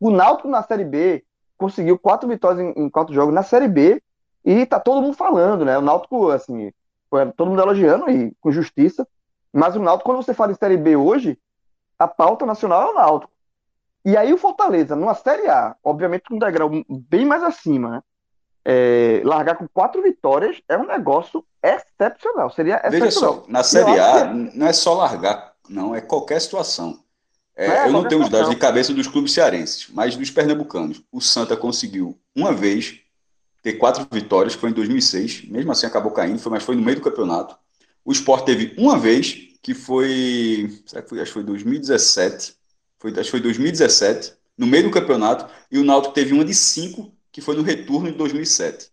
[0.00, 1.22] o Náutico na Série B
[1.58, 4.02] conseguiu quatro vitórias em, em, quatro jogos na Série B
[4.42, 5.76] e tá todo mundo falando, né?
[5.76, 6.72] O Náutico, assim,
[7.10, 9.06] foi todo mundo elogiando e com justiça.
[9.52, 11.38] Mas o Náutico, quando você fala em Série B hoje,
[11.98, 13.32] a pauta nacional é o Náutico.
[14.02, 18.02] E aí o Fortaleza, numa Série A, obviamente com um degrau bem mais acima, né?
[18.62, 22.50] É, largar com quatro vitórias é um negócio excepcional.
[22.50, 23.00] Seria excepcional.
[23.00, 24.32] Veja só, na Série A é...
[24.32, 26.98] não é só largar, não, é qualquer situação.
[27.60, 31.02] É, É, eu não tenho os dados de cabeça dos clubes cearenses, mas dos pernambucanos.
[31.12, 33.00] O Santa conseguiu uma vez
[33.62, 35.44] ter quatro vitórias, que foi em 2006.
[35.44, 37.54] Mesmo assim acabou caindo, foi, mas foi no meio do campeonato.
[38.02, 40.80] O Sport teve uma vez, que foi.
[40.86, 41.20] Será que foi?
[41.20, 42.54] Acho que foi 2017.
[42.98, 45.46] Foi, acho que foi 2017, no meio do campeonato.
[45.70, 48.88] E o Náutico teve uma de cinco, que foi no retorno de 2007.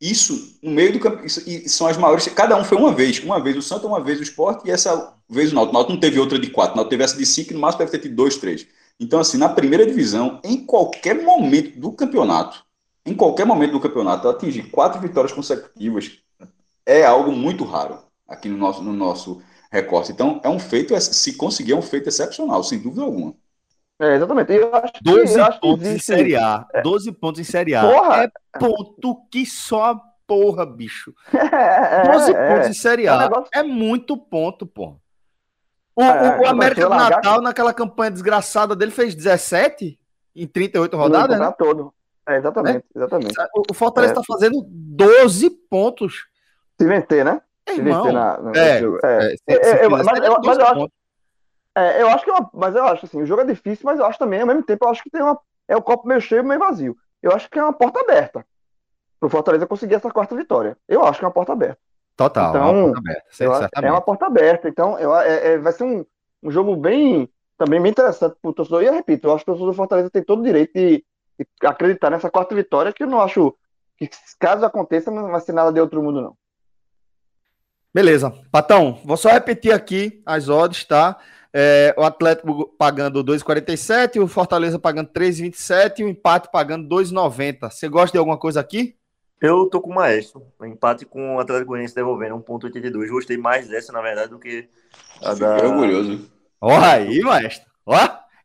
[0.00, 1.40] Isso no meio do campeonato.
[1.44, 2.28] E são as maiores.
[2.28, 3.18] Cada um foi uma vez.
[3.18, 5.70] Uma vez o Santa, uma vez o Sport, e essa vez o Náutico.
[5.70, 6.72] O Náutico não teve outra de quatro.
[6.74, 8.66] O Náutico teve essa de cinco, e no máximo deve ter tido dois, três.
[9.00, 12.64] Então, assim, na primeira divisão, em qualquer momento do campeonato,
[13.06, 16.18] em qualquer momento do campeonato, atingir quatro vitórias consecutivas
[16.84, 20.10] é algo muito raro aqui no nosso, no nosso recorte.
[20.12, 23.34] Então, é um feito, se conseguir, é um feito excepcional, sem dúvida alguma.
[24.00, 24.52] É, exatamente.
[24.52, 26.66] Eu acho que, 12 eu acho que pontos em Série A.
[26.82, 27.82] 12 pontos em Série A.
[27.82, 28.24] Porra!
[28.24, 31.12] É ponto que só porra, bicho.
[31.34, 32.48] É, é, 12 é.
[32.54, 33.18] pontos em Série É um A.
[33.22, 34.96] negócio- É muito ponto, pô.
[35.98, 39.98] O, É, o- o é, América do largar Natal, naquela campanha desgraçada dele, fez 17
[40.36, 41.52] em 38 No rodadas, né?
[41.58, 41.92] todo.
[42.28, 43.34] É, exatamente, exatamente.
[43.56, 44.16] O, o Fortaleza É.
[44.16, 46.26] tá fazendo 12 pontos.
[46.80, 47.40] Se vencer, né?
[47.66, 48.98] É, Se vencer na, é, jogo.
[49.04, 49.54] É, É.
[49.54, 50.92] É, é, mas eu- mas 12 eu acho- pontos.
[51.76, 53.98] É, eu acho que é uma, mas eu acho assim, o jogo é difícil, mas
[53.98, 56.20] eu acho também, ao mesmo tempo, eu acho que tem uma, é o copo meio
[56.20, 56.96] cheio, meio vazio.
[57.22, 58.44] Eu acho que é uma porta aberta
[59.18, 60.76] pro Fortaleza conseguir essa quarta vitória.
[60.88, 61.78] Eu acho que é uma porta aberta.
[62.18, 64.68] Total, Então, é uma porta aberta, é uma porta aberta.
[64.68, 66.04] Então, eu, é- é- vai ser um,
[66.42, 68.82] um jogo bem, também bem interessante pro torcedor.
[68.82, 71.04] E eu repito, eu acho que o torcedor do Fortaleza tem todo o direito de,
[71.38, 73.54] de acreditar nessa quarta vitória, que eu não acho
[73.96, 76.36] que, caso aconteça, não vai ser nada de outro mundo, não.
[77.94, 78.34] Beleza.
[78.50, 81.16] Patão, vou só repetir aqui as odds, tá?
[81.54, 87.70] É, o Atlético pagando 2,47, o Fortaleza pagando 3,27 e o empate pagando 2,90.
[87.70, 88.97] Você gosta de alguma coisa aqui?
[89.40, 90.42] Eu tô com o Maestro.
[90.62, 93.08] Empate com o Atlético Goianiense devolvendo 1,82.
[93.08, 94.68] Gostei mais dessa, na verdade, do que
[95.22, 95.54] a da.
[95.54, 96.30] Fiquei orgulhoso.
[96.60, 97.70] Ó aí, maestro.
[97.86, 97.96] Ó,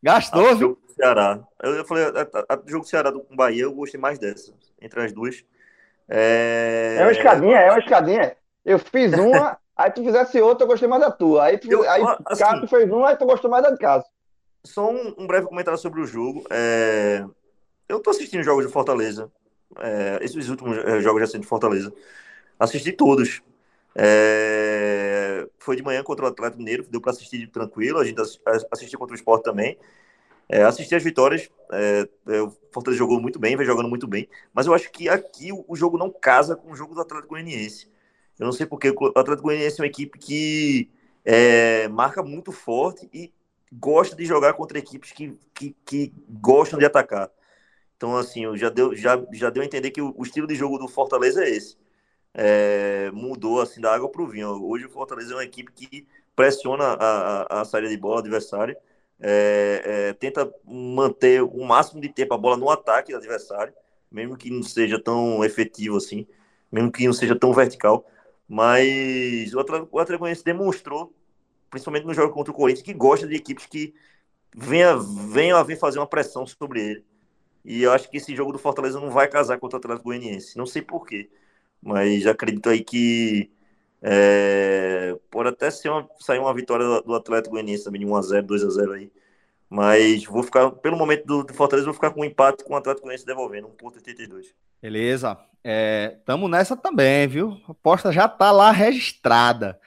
[0.02, 0.60] gastou, do viu?
[0.60, 1.40] jogo do Ceará.
[1.62, 4.00] Eu, eu falei, a, a, a do jogo do Ceará do com Bahia, eu gostei
[4.00, 4.54] mais dessa.
[4.82, 5.44] Entre as duas.
[6.08, 8.36] É, É uma escadinha, é uma escadinha.
[8.64, 11.46] Eu fiz uma, aí tu fizesse outra, eu gostei mais da tua.
[11.46, 14.06] Aí tu, Eu- aí assim- Cássio fez uma, aí tu gostou mais da de casa.
[14.64, 16.44] Só um, um breve comentário sobre o jogo.
[16.52, 17.26] É,
[17.90, 19.30] Eu tô assistindo jogos de Fortaleza.
[19.80, 21.94] É, Esses últimos eh, jogos recentes de Fortaleza.
[22.60, 23.42] Assisti todos.
[23.96, 28.00] É, Foi de manhã contra o Atlético Mineiro, deu para assistir tranquilo.
[28.00, 28.40] A gente ass-
[28.72, 29.78] assistiu contra o Sport também.
[30.50, 31.50] É, assisti as vitórias.
[31.72, 34.28] é, é, O Fortaleza jogou muito bem, vem jogando muito bem.
[34.54, 37.30] Mas eu acho que aqui o o jogo não casa com o jogo do Atlético
[37.30, 37.88] Goianiense.
[38.40, 40.90] Eu não sei porque o Atlético Goianiense é uma equipe que
[41.26, 43.32] é, marca muito forte e
[43.72, 47.30] gosta de jogar contra equipes que, que, que gostam de atacar.
[48.04, 50.90] Então, assim, já deu, já, já deu a entender que o, estilo de jogo do
[50.90, 51.78] Fortaleza é esse.
[52.34, 54.62] É, mudou assim da água para o vinho.
[54.62, 58.26] Hoje o Fortaleza é uma equipe que pressiona a, a, a saída de bola do
[58.26, 58.76] adversário,
[59.22, 63.74] é, é, tenta manter o máximo de tempo a bola no ataque do adversário,
[64.12, 66.28] mesmo que não seja tão efetivo assim,
[66.70, 68.06] mesmo que não seja tão vertical.
[68.50, 71.16] Mas o Atlético, o demonstrou,
[71.70, 73.94] principalmente no jogo contra o Corinthians, que gosta de equipes que
[74.54, 77.13] venham venha a vir fazer uma pressão sobre ele.
[77.64, 80.58] E eu acho que esse jogo do Fortaleza não vai casar contra o Atlético Goianiense.
[80.58, 81.30] Não sei porquê,
[81.82, 83.52] mas acredito aí que
[84.02, 88.94] é, pode até ser uma, sair uma vitória do, Atlético Goianiense também de 1x0, 2x0
[88.96, 89.12] aí.
[89.70, 92.78] Mas vou ficar, pelo momento do, do Fortaleza, vou ficar com um empate com o
[92.78, 94.48] Atlético Goianiense devolvendo, 1.82.
[94.82, 95.38] Beleza.
[95.64, 97.58] É, tamo nessa também, viu?
[97.68, 99.80] A aposta já tá lá registrada.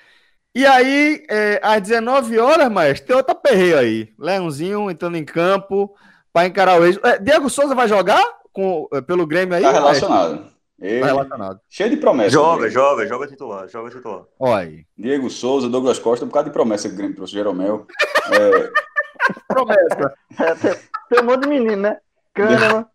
[0.55, 4.15] E aí, é, às 19 horas, mas tem outra perreio aí.
[4.19, 5.95] Leãozinho entrando em campo
[6.37, 6.99] para encarar o ex.
[7.03, 8.23] É, Diego Souza vai jogar
[8.53, 9.63] com, é, pelo Grêmio aí?
[9.63, 10.47] Tá relacionado.
[10.79, 11.61] Ele- Tá relacionado.
[11.71, 12.33] Cheio de promessas.
[12.35, 14.25] Joga, joga, joga titular, joga titular.
[14.39, 14.85] Olha aí.
[14.99, 17.87] Diego Souza, Douglas Costa, um bocado de promessa que o Grêmio trouxe, Jeromel.
[18.31, 18.71] É,
[19.49, 20.13] Promessa.
[20.39, 20.75] É, tem,
[21.09, 21.97] tem um monte de menino, né?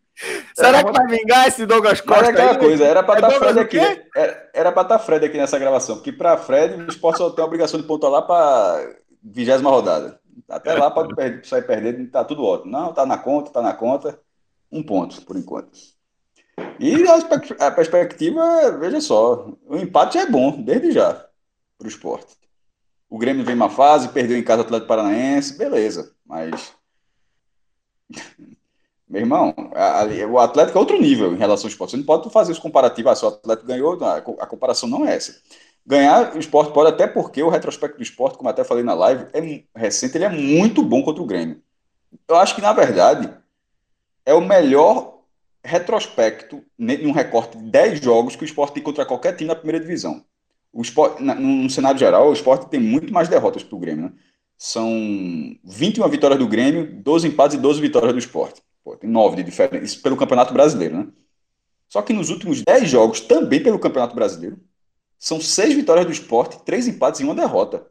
[0.53, 2.57] Será que vai vingar esse Douglas Mas é Costa aquela aí?
[2.59, 3.79] coisa, era pra É estar Douglas Fred o aqui.
[3.79, 3.85] quê?
[4.01, 4.03] né?
[4.15, 7.41] Era, era pra estar Fred aqui nessa gravação, porque pra Fred o esporte só tem
[7.41, 8.87] a obrigação de pontuar lá pra
[9.23, 10.19] vigésima rodada.
[10.51, 12.71] Até lá pode per- sair perdendo, tá tudo ótimo.
[12.71, 14.19] Não, tá na conta, tá na conta.
[14.71, 15.77] Um ponto, por enquanto.
[16.79, 21.25] E a, a perspectiva, veja só, o empate é bom, desde já,
[21.77, 22.35] pro esporte.
[23.09, 26.73] O Grêmio vem uma fase, perdeu em casa o Atlético Paranaense, beleza, mas.
[29.07, 31.91] Meu irmão, a- ali- o Atlético é outro nível em relação ao esporte.
[31.91, 35.05] Você não pode fazer os comparativos, ah, se o Atlético ganhou, a a comparação não
[35.05, 35.33] é essa.
[35.85, 39.25] Ganhar o esporte pode, até porque o retrospecto do esporte, como até falei na live,
[39.33, 41.61] é recente, ele é muito bom contra o Grêmio.
[42.27, 43.33] Eu acho que, na verdade,
[44.25, 45.19] é o melhor
[45.63, 49.55] retrospecto em um recorte de 10 jogos que o esporte tem contra qualquer time na
[49.55, 50.23] primeira divisão.
[50.73, 54.05] O esporte, na- no cenário geral, o esporte tem muito mais derrotas que o Grêmio,
[54.05, 54.13] né?
[54.63, 54.87] são
[55.63, 58.61] 21 vitórias do Grêmio, 12 empates e 12 vitórias do esporte.
[58.83, 59.83] Pô, tem 9 de diferença.
[59.83, 61.07] Isso pelo Campeonato Brasileiro, né?
[61.89, 64.59] Só que nos últimos 10 jogos, também pelo Campeonato Brasileiro,
[65.21, 67.85] são 6 vitórias do esporte, 3 empates e uma derrota.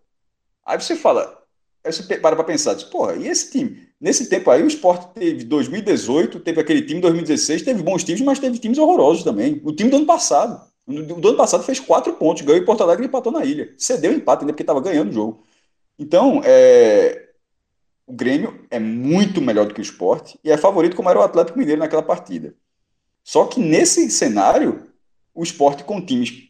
[0.66, 1.44] Aí você fala,
[1.84, 3.88] aí você para pra pensar, diz, porra, e esse time?
[4.00, 8.40] Nesse tempo aí, o esporte teve 2018, teve aquele time 2016, teve bons times, mas
[8.40, 9.60] teve times horrorosos também.
[9.64, 10.60] O time do ano passado.
[10.84, 13.72] O do ano passado fez 4 pontos, ganhou em Porto Alegre e empatou na ilha.
[13.78, 15.44] Cedeu o empate, né, porque estava ganhando o jogo.
[15.96, 17.28] Então, é,
[18.06, 21.22] o Grêmio é muito melhor do que o esporte e é favorito como era o
[21.22, 22.56] Atlético Mineiro naquela partida.
[23.22, 24.88] Só que nesse cenário,
[25.32, 26.49] o esporte com times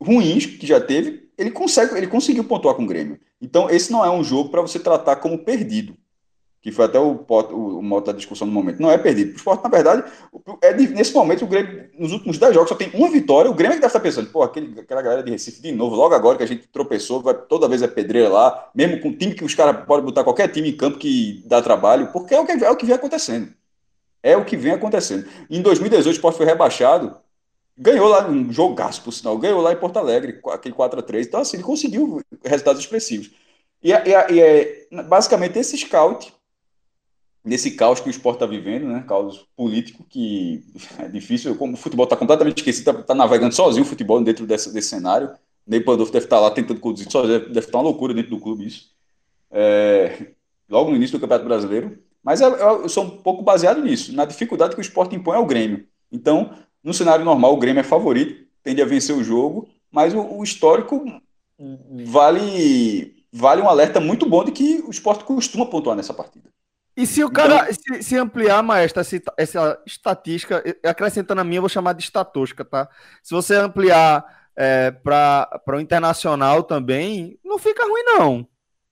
[0.00, 3.18] ruins que já teve, ele consegue, ele conseguiu pontuar com o Grêmio.
[3.40, 5.96] Então, esse não é um jogo para você tratar como perdido
[6.62, 9.32] que foi até o, o, o modo da discussão no momento, não é perdido.
[9.32, 10.04] O esporte, na verdade,
[10.60, 13.50] é, nesse momento, o Grêmio, nos últimos 10 jogos, só tem uma vitória.
[13.50, 15.96] O Grêmio é que deve estar pensando, pô, aquele, aquela galera de Recife de novo,
[15.96, 19.34] logo agora que a gente tropeçou, vai, toda vez é pedreira lá, mesmo com time
[19.34, 22.44] que os caras podem botar qualquer time em campo que dá trabalho, porque é o
[22.44, 23.48] que, é o que vem acontecendo.
[24.22, 25.26] É o que vem acontecendo.
[25.48, 27.16] Em 2018, o esporte foi rebaixado,
[27.76, 31.26] ganhou lá um jogaço, por sinal, ganhou lá em Porto Alegre, aquele 4x3.
[31.26, 33.30] Então, assim, ele conseguiu resultados expressivos.
[33.82, 36.32] E, é, e, e é basicamente esse scout
[37.44, 39.04] nesse caos que o esporte está vivendo, né?
[39.06, 40.62] Caos político que
[40.98, 41.56] é difícil.
[41.56, 44.88] Como o futebol está completamente esquecido, está tá navegando sozinho o futebol dentro desse, desse
[44.88, 45.30] cenário.
[45.66, 48.40] Ney Pandolfo deve estar tá lá tentando conduzir sozinho, deve estar uma loucura dentro do
[48.40, 48.90] clube isso.
[49.50, 50.32] É,
[50.68, 51.98] logo no início do Campeonato Brasileiro.
[52.22, 55.46] Mas eu, eu, sou um pouco baseado nisso, na dificuldade que o esporte impõe ao
[55.46, 55.86] Grêmio.
[56.12, 60.20] Então, no cenário normal, o Grêmio é favorito, tende a vencer o jogo, mas o,
[60.20, 61.04] o histórico
[62.06, 66.48] vale, vale um alerta muito bom de que o esporte costuma pontuar nessa partida.
[66.96, 71.58] E se o cara então, se, se, ampliar, maestro, essa, essa estatística, acrescentando a minha,
[71.58, 72.88] eu vou chamar de estatística, tá?
[73.22, 74.24] Se você ampliar
[74.56, 78.46] é, para o internacional também, não fica ruim, não.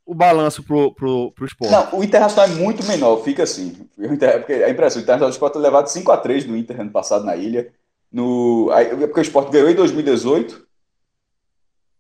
[0.08, 1.70] O balanço pro, pro, pro esporte.
[1.70, 3.86] Não, o internacional é muito menor, fica assim.
[3.94, 7.36] Porque a impressão, o internacional do esporte é levado 5x3 no Inter ano passado na
[7.36, 7.70] ilha.
[8.10, 10.66] No, aí, porque o esporte ganhou em 2018,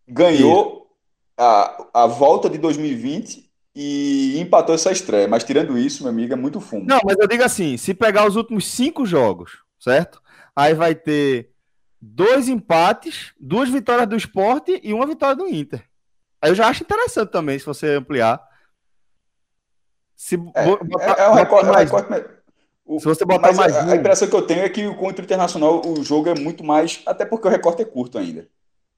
[0.08, 0.90] ganhou
[1.36, 5.28] a, a volta de 2020 e empatou essa estreia.
[5.28, 6.86] Mas tirando isso, meu amigo, é muito fundo.
[6.86, 10.22] Não, mas eu digo assim: se pegar os últimos cinco jogos, certo?
[10.56, 11.50] Aí vai ter
[12.00, 15.87] dois empates, duas vitórias do esporte e uma vitória do Inter.
[16.40, 18.40] Aí eu já acho interessante também, se você ampliar.
[20.14, 21.90] Se é, botar, é, é um recorte, mais,
[22.84, 23.76] o, se você botar mais.
[23.76, 26.64] A, a, impressão que eu tenho é que contra o Internacional o jogo é muito
[26.64, 27.02] mais.
[27.06, 28.48] Até porque o recorte é curto ainda.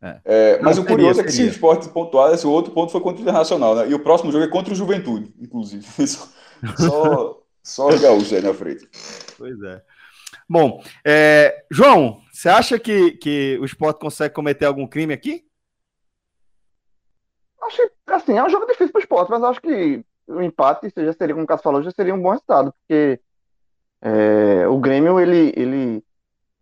[0.02, 0.20] É.
[0.24, 2.90] É, mas Não, o curioso seria, é que se o esporte pontuar, esse outro ponto
[2.90, 3.88] foi contra o Internacional, né?
[3.88, 5.84] E o próximo jogo é contra o Juventude, inclusive.
[6.78, 8.88] só, só os gaúchos aí na frente.
[9.36, 9.82] Pois é.
[10.48, 15.44] Bom, é, João, você acha que, que o esporte consegue cometer algum crime aqui?
[17.70, 21.12] Acho assim, é um jogo difícil para o esporte, mas acho que o empate já
[21.12, 23.20] seria, como o Cássio falou, já seria um bom resultado, porque
[24.02, 26.04] é, o Grêmio, ele, ele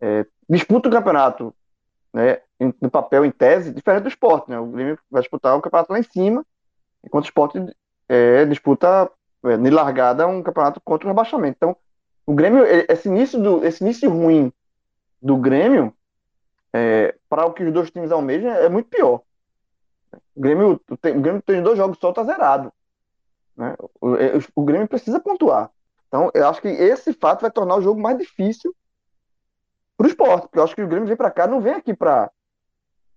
[0.00, 1.54] é, disputa o campeonato
[2.12, 2.40] né,
[2.80, 4.50] no papel, em tese, diferente do esporte.
[4.50, 4.58] Né?
[4.58, 6.44] O Grêmio vai disputar o campeonato lá em cima,
[7.02, 7.58] enquanto o esporte
[8.06, 9.10] é, disputa,
[9.44, 11.56] é, de largada, um campeonato contra o rebaixamento.
[11.56, 11.76] Então,
[12.26, 14.52] o Grêmio, esse início, do, esse início ruim
[15.22, 15.94] do Grêmio,
[16.72, 19.22] é, para o que os dois times almejam, é muito pior.
[20.34, 22.72] O Grêmio tem, o Grêmio tem dois jogos só, tá zerado.
[23.56, 23.74] Né?
[24.00, 25.70] O, é, o, Grêmio precisa pontuar.
[26.06, 28.74] Então, eu acho que esse fato vai tornar o jogo mais difícil
[29.96, 31.94] para o esporte, porque eu acho que o Grêmio vem para cá, não vem aqui
[31.94, 32.30] para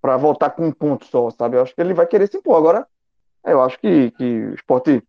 [0.01, 1.56] para voltar com um ponto só, sabe?
[1.56, 2.58] Eu acho que ele vai querer se impor.
[2.58, 2.88] Agora,
[3.45, 5.04] eu acho que, que o esporte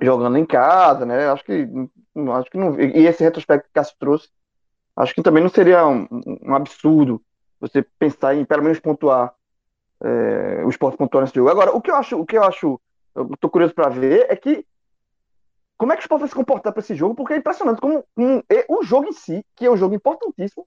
[0.00, 1.28] jogando em casa, né?
[1.28, 1.68] Acho que
[2.32, 4.28] acho que não e esse retrospecto que o Cássio trouxe,
[4.96, 6.08] acho que também não seria um,
[6.42, 7.22] um absurdo
[7.60, 9.32] você pensar em pelo menos pontuar
[10.02, 11.50] é, o esporte nesse jogo.
[11.50, 12.80] Agora, o que eu acho, o que eu acho,
[13.14, 14.64] eu tô curioso para ver é que
[15.76, 18.04] como é que o esporte vai se comportar para esse jogo, porque é impressionante como
[18.16, 20.66] um, o jogo em si, que é um jogo importantíssimo,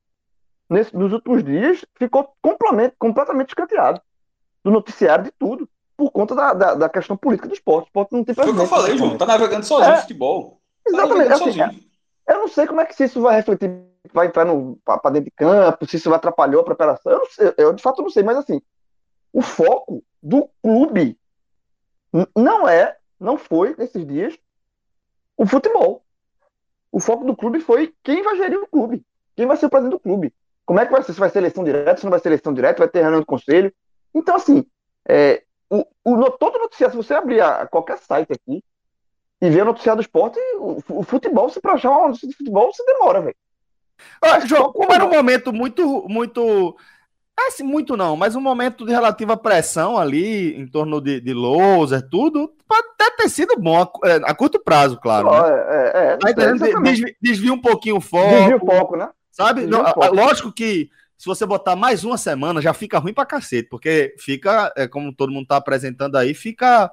[0.67, 4.01] nesse, nos últimos dias, ficou completamente, escanteado
[4.63, 7.85] do noticiário de tudo, por conta da, da, da questão política do esporte.
[7.85, 9.17] O esporte não tem Foi o que eu falei, João.
[9.17, 10.59] Tá navegando sozinho é, futebol.
[10.83, 11.27] Tá exatamente.
[11.27, 11.87] Tá assim,
[12.27, 13.69] eu não sei como é que se isso vai refletir,
[14.11, 14.45] vai entrar
[14.85, 17.11] para dentro de campo, se isso vai atrapalhar a preparação.
[17.11, 18.61] Eu, sei, eu, de fato não sei, mas assim,
[19.33, 21.17] o foco do clube
[22.35, 24.37] não é, não foi nesses dias
[25.35, 26.05] o futebol.
[26.91, 29.03] O foco do clube foi quem vai gerir o clube,
[29.35, 30.31] quem vai ser o presidente do clube.
[30.63, 31.13] Como é que vai ser?
[31.13, 33.25] Se vai ser eleição direta, se não vai ser eleição direta, vai ter reunião do
[33.25, 33.73] conselho.
[34.13, 34.63] Então, assim,
[35.09, 38.63] é, o, o, todo noticiário, se você abrir a, qualquer site aqui
[39.41, 42.35] e ver o noticiário do esporte, o, o futebol, se para achar uma notícia de
[42.35, 43.35] futebol, você demora, velho.
[44.21, 46.77] Ah, João, como era um momento muito, muito
[47.39, 52.07] assim, muito não, mas um momento de relativa pressão ali, em torno de, de loser,
[52.09, 55.27] tudo, pode até ter sido bom a, é, a curto prazo, claro.
[55.27, 55.49] Ó, né?
[55.49, 58.29] é, é, é, desvia, desvia um pouquinho o foco.
[58.29, 59.09] Desvia o foco, né?
[59.31, 59.65] Sabe?
[59.65, 60.15] Não, um pouco.
[60.15, 64.71] lógico que se você botar mais uma semana, já fica ruim pra cacete, porque fica,
[64.75, 66.91] é, como todo mundo tá apresentando aí, fica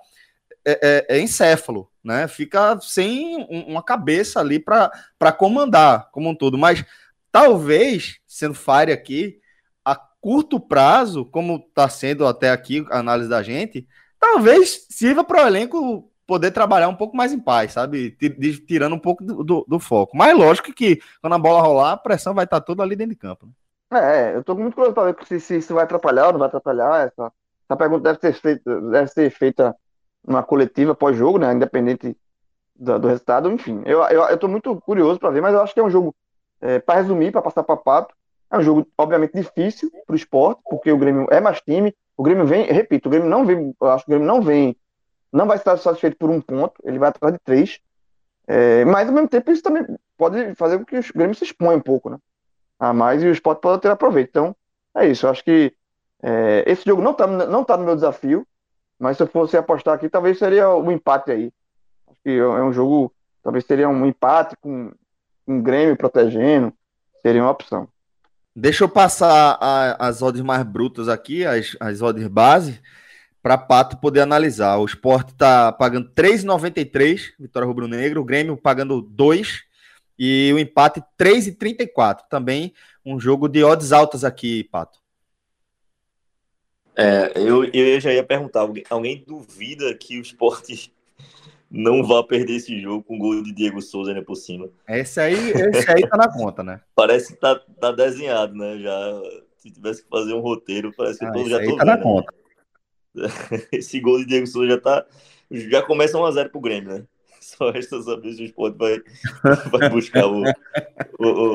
[0.65, 2.29] é, é, é encéfalo, né?
[2.29, 6.57] Fica sem um- uma cabeça ali pra pra comandar como um todo.
[6.57, 6.85] Mas
[7.33, 9.39] talvez, sendo Fire aqui,
[10.21, 13.87] curto prazo, como tá sendo até aqui a análise da gente,
[14.19, 18.17] talvez sirva para o elenco poder trabalhar um pouco mais em paz, sabe?
[18.67, 20.17] Tirando um pouco do, do- do foco.
[20.17, 23.21] Mas lógico que quando a bola rolar, a pressão vai estar toda ali dentro de
[23.21, 23.47] campo.
[23.47, 23.53] né?
[23.93, 27.07] É, eu tô muito curioso para ver se, isso vai atrapalhar ou não vai atrapalhar.
[27.07, 27.33] Essa,
[27.69, 29.77] essa pergunta deve ser feita, deve ser feita
[30.27, 31.53] numa coletiva pós-jogo, né?
[31.53, 32.17] Independente
[32.77, 33.51] do, do resultado.
[33.51, 36.15] Enfim, eu, eu, eu muito curioso para ver, mas eu acho que é um jogo,
[36.87, 38.15] para resumir, para passar para pato,
[38.51, 41.95] é um jogo, obviamente, difícil para o esporte, porque o Grêmio é mais time.
[42.17, 44.77] O Grêmio vem, repito, o Grêmio não vem, acho que o Grêmio não vem,
[45.33, 47.81] não vai estar satisfeito por um ponto, ele vai atrás de três.
[48.47, 49.87] É, mas ao mesmo tempo isso também
[50.19, 52.19] pode fazer com que o Grêmio se exponha um pouco, né?
[52.79, 54.31] A mais e o esporte pode ter aproveito.
[54.31, 54.57] Então,
[54.97, 55.27] é isso.
[55.27, 55.73] Eu acho que
[56.23, 58.47] é, esse jogo não tá, não tá no meu desafio,
[58.99, 61.53] mas se eu fosse apostar aqui, talvez seria o empate aí.
[62.09, 64.93] Acho que é um jogo, talvez seria um empate com
[65.47, 66.73] o Grêmio protegendo,
[67.23, 67.89] seria uma opção.
[68.55, 72.81] Deixa eu passar a- as odds mais brutas aqui, as, as odds base,
[73.43, 74.77] para Pato poder analisar.
[74.79, 79.63] O Sport está pagando 3,93, Vitória Rubro Negro, o Grêmio pagando 2
[80.19, 82.23] e o empate 3,34.
[82.29, 82.75] Também
[83.05, 84.99] um jogo de odds altas aqui, Pato.
[86.97, 90.93] É, eu, eu já ia perguntar, alguém, alguém duvida que o esporte
[91.71, 94.69] não vá perder esse jogo com gol de Diego Souza né, por cima?
[94.89, 96.81] Esse aí, esse aí tá na conta, né?
[96.97, 98.79] Parece que tá, tá desenhado, né?
[98.79, 99.21] Já,
[99.59, 102.03] se tivesse que fazer um roteiro, parece que Ah, todo já tô tá na vendo.
[102.03, 102.35] conta.
[103.73, 105.07] Esse gol de Diego Souza já tá.
[105.51, 107.05] Já começa 1x0 pro Grêmio, né?
[107.41, 108.99] Só resta saber se o esporte vai,
[109.71, 110.43] vai buscar o,
[111.19, 111.55] o,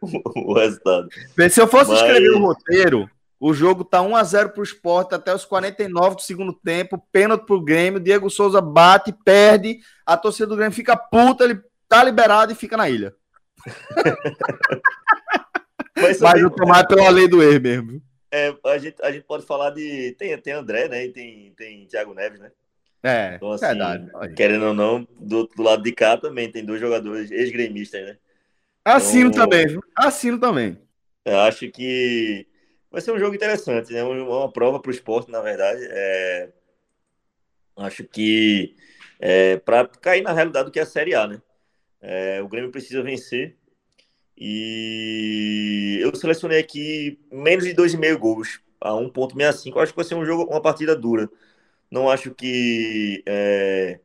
[0.00, 1.08] o, o resultado.
[1.50, 5.44] Se eu fosse Mas- escrever o roteiro, o jogo tá 1x0 pro Sport até os
[5.44, 10.72] 49 do segundo tempo, pênalti pro Grêmio, Diego Souza bate, perde, a torcida do Grêmio
[10.74, 13.14] fica puta, ele tá liberado e fica na ilha.
[15.96, 18.02] Mas, o tomar pela lei do erro mesmo.
[18.30, 20.12] é, a, gente, a gente pode falar de.
[20.18, 21.06] Tem, tem André, né?
[21.06, 22.50] E tem, tem Thiago Neves, né?
[23.02, 24.10] É, Então, assim, verdade.
[24.34, 28.16] Querendo ou não, do, do lado de cá também tem dois jogadores ex-gremistas, né?
[28.84, 29.82] Assino então- também, viu?
[29.96, 30.78] Assino também.
[31.24, 32.46] Eu acho que
[32.94, 34.04] vai ser um jogo interessante, né?
[34.04, 35.80] Uma, prova para o esporte, na verdade.
[35.90, 36.52] É...
[37.76, 38.76] Acho que
[39.18, 41.42] é, para cair na realidade do que é a Série A, né?
[42.00, 43.56] É, o Grêmio precisa vencer.
[44.36, 49.80] E eu selecionei aqui menos de 2,5 gols a 1,65.
[49.80, 51.28] Acho que vai ser um jogo, uma partida dura.
[51.90, 54.00] Não acho que é,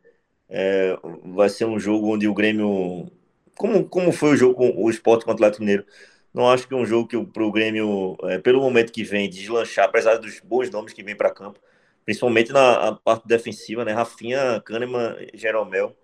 [0.50, 3.12] é, vai ser um jogo onde o Grêmio.
[3.56, 5.86] Como, como foi o jogo com o Sport contra o Atlético Mineiro?
[6.34, 9.30] Não acho que é um jogo que para o Grêmio, é, pelo momento que vem,
[9.30, 11.60] deslanchar, apesar dos bons nomes que vem para campo,
[12.06, 13.94] principalmente na parte defensiva, né?
[13.94, 15.96] Rafinha, Kahneman, Jeromel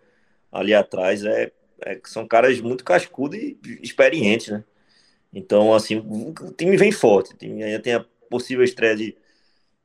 [0.52, 1.52] ali atrás, é,
[1.82, 4.64] é, são caras muito cascudos e experientes, né?
[5.34, 7.34] Então, assim, o time vem forte.
[7.34, 9.18] O time ainda tem a possível estreia de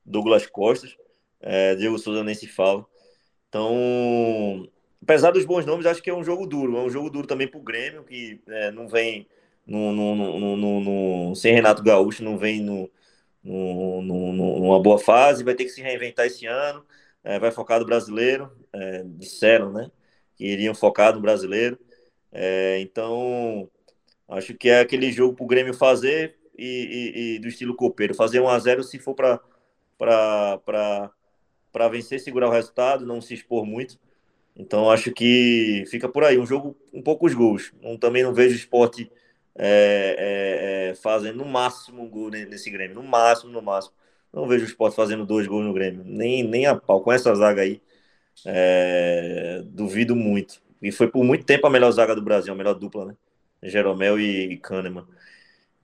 [0.04, 0.96] Douglas Costas,
[1.40, 2.86] é, Diego Souza nem se fala.
[3.48, 4.68] Então,
[5.02, 6.76] apesar dos bons nomes, acho que é um jogo duro.
[6.76, 9.26] É um jogo duro também para o Grêmio, que é, não vem
[9.70, 10.80] no, no, no,
[11.30, 12.90] no- sem Renato Gaúcho, não vem no,
[13.44, 16.84] no- no- numa boa fase, vai ter que se reinventar esse ano,
[17.24, 19.90] é, vai focar no brasileiro, é, disseram, né?
[20.36, 21.78] Que iriam focar no brasileiro.
[22.32, 23.70] É, então,
[24.28, 28.14] acho que é aquele jogo para o Grêmio fazer e, e- e do estilo copeiro,
[28.14, 29.40] fazer 1 a 0 se for para
[31.90, 33.98] vencer, segurar o resultado, não se expor muito.
[34.56, 37.72] Então, acho que fica por aí, um jogo um pouco os gols.
[37.82, 39.10] Não- também não vejo esporte
[39.56, 43.94] é, é, é, fazendo no máximo um gol ne- nesse Grêmio, no máximo, no máximo.
[44.32, 47.00] Não vejo o esporte fazendo dois gols no Grêmio, nem, nem a pau.
[47.02, 47.80] Com essa zaga aí,
[48.46, 50.62] é, duvido muito.
[50.82, 53.16] E foi por muito tempo a melhor zaga do Brasil, a melhor dupla, né?
[53.62, 55.06] Jeromel e, Kahneman.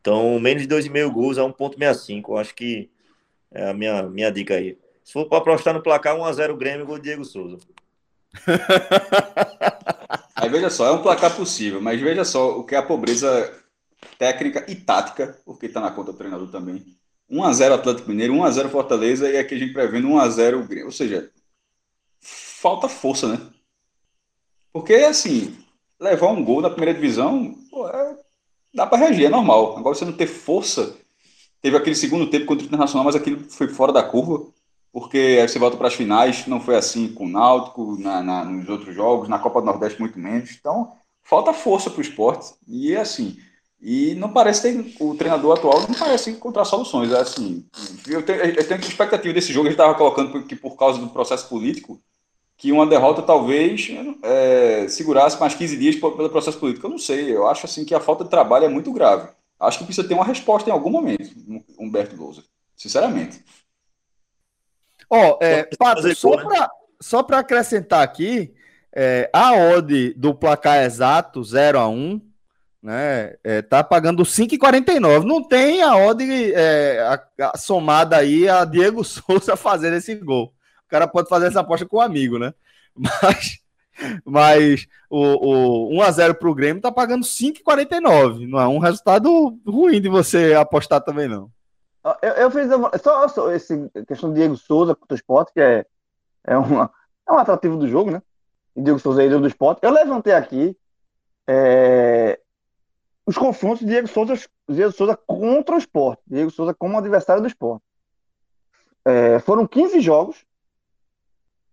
[0.01, 2.33] Então, menos de 2,5 gols a 1,65.
[2.33, 2.91] Eu acho que
[3.53, 4.79] é a minha, minha dica aí.
[5.05, 7.59] Se for para apostar no placar, 1x0 Grêmio, gol Diego Souza.
[10.37, 13.53] Aí veja só, é um placar possível, mas veja só o que é a pobreza
[14.19, 16.85] técnica e tática, porque está na conta do treinador também.
[17.31, 20.87] 1x0 Atlético Mineiro, 1x0 Fortaleza e aqui a gente prevendo 1x0 Grêmio.
[20.87, 21.31] Ou seja,
[22.21, 23.41] falta força, né?
[24.73, 25.57] Porque, assim,
[25.99, 28.19] levar um gol na primeira divisão, pô, é-
[28.75, 29.79] dá para reagir, é normal.
[29.79, 30.95] Agora você não ter força
[31.67, 34.47] Teve aquele segundo tempo contra o Internacional, mas aquilo foi fora da curva,
[34.97, 38.47] porque aí você volta para as finais, não foi assim com o Náutico, na, na,
[38.47, 40.57] nos outros jogos, na Copa do Nordeste muito menos.
[40.59, 40.91] Então,
[41.23, 42.55] falta força para o esporte.
[42.67, 43.37] E é assim,
[43.79, 47.13] e não parece ter, o treinador atual não parece encontrar soluções.
[47.13, 47.67] É assim,
[48.09, 51.47] eu tenho, eu tenho expectativa desse jogo, ele estava colocando que por causa do processo
[51.47, 52.01] político,
[52.57, 53.91] que uma derrota talvez
[54.23, 56.87] é, segurasse mais 15 dias pelo processo político.
[56.87, 59.29] Eu não sei, eu acho assim que a falta de trabalho é muito grave.
[59.61, 61.31] Acho que precisa ter uma resposta em algum momento,
[61.79, 62.43] Humberto Lousa,
[62.75, 63.45] sinceramente.
[65.09, 66.03] Ó, oh, é, Pato,
[67.01, 68.53] só para acrescentar aqui,
[68.95, 72.21] é, a odd do placar exato, 0 a 1
[72.87, 73.35] né?
[73.43, 75.25] É, tá pagando 5,49.
[75.25, 76.23] Não tem a odd
[76.55, 80.55] é, a, a somada aí a Diego Souza fazer esse gol.
[80.87, 82.55] O cara pode fazer essa aposta com o um amigo, né?
[82.97, 83.59] Mas,
[84.25, 88.47] mas o, o 1x0 pro Grêmio tá pagando 5,49.
[88.47, 91.51] Não é um resultado ruim de você apostar também, não.
[92.23, 92.69] Eu, eu fiz
[93.03, 95.85] só, só esse questão do Diego Souza contra o esporte, que é,
[96.45, 96.91] é, uma,
[97.29, 98.23] é um atrativo do jogo, né?
[98.77, 99.81] Diego Souza é ídolo do esporte.
[99.83, 100.77] Eu levantei aqui
[101.49, 102.39] é,
[103.27, 104.35] os confrontos de Diego Souza,
[104.69, 106.23] Diego Souza contra o esporte.
[106.27, 107.85] Diego Souza como adversário do esporte.
[109.05, 110.45] É, foram 15 jogos,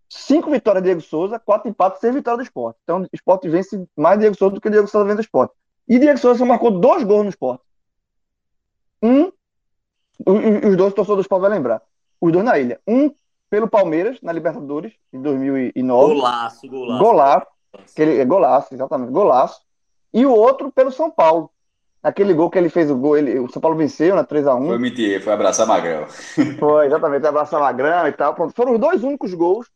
[0.09, 2.79] 5 vitórias de Diego Souza, 4 empates, 6 vitórias do esporte.
[2.83, 5.53] Então o esporte vence mais Diego Souza do que Diego Souza vence do esporte.
[5.87, 7.63] E Diego Souza só marcou dois gols no esporte.
[9.01, 9.31] Um,
[10.25, 11.81] os dois torcedores do esporte vai lembrar.
[12.19, 12.79] Os dois na ilha.
[12.87, 13.11] Um
[13.49, 16.13] pelo Palmeiras, na Libertadores, em 2009.
[16.15, 17.03] Golaço, golaço.
[17.03, 17.47] Golaço.
[17.73, 19.61] Aquele, é golaço, exatamente, golaço
[20.13, 21.49] e o outro pelo São Paulo.
[22.01, 24.67] Aquele gol que ele fez o gol, ele, o São Paulo venceu na 3x1.
[24.67, 26.05] Foi mentir, foi abraçar Magrão.
[26.59, 28.35] Foi, exatamente, abraçar Magrão e tal.
[28.35, 28.53] Pronto.
[28.53, 29.67] Foram os dois únicos gols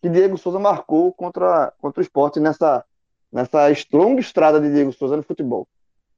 [0.00, 2.82] que Diego Souza marcou contra, contra o esporte nessa,
[3.30, 5.68] nessa longa estrada de Diego Souza no futebol.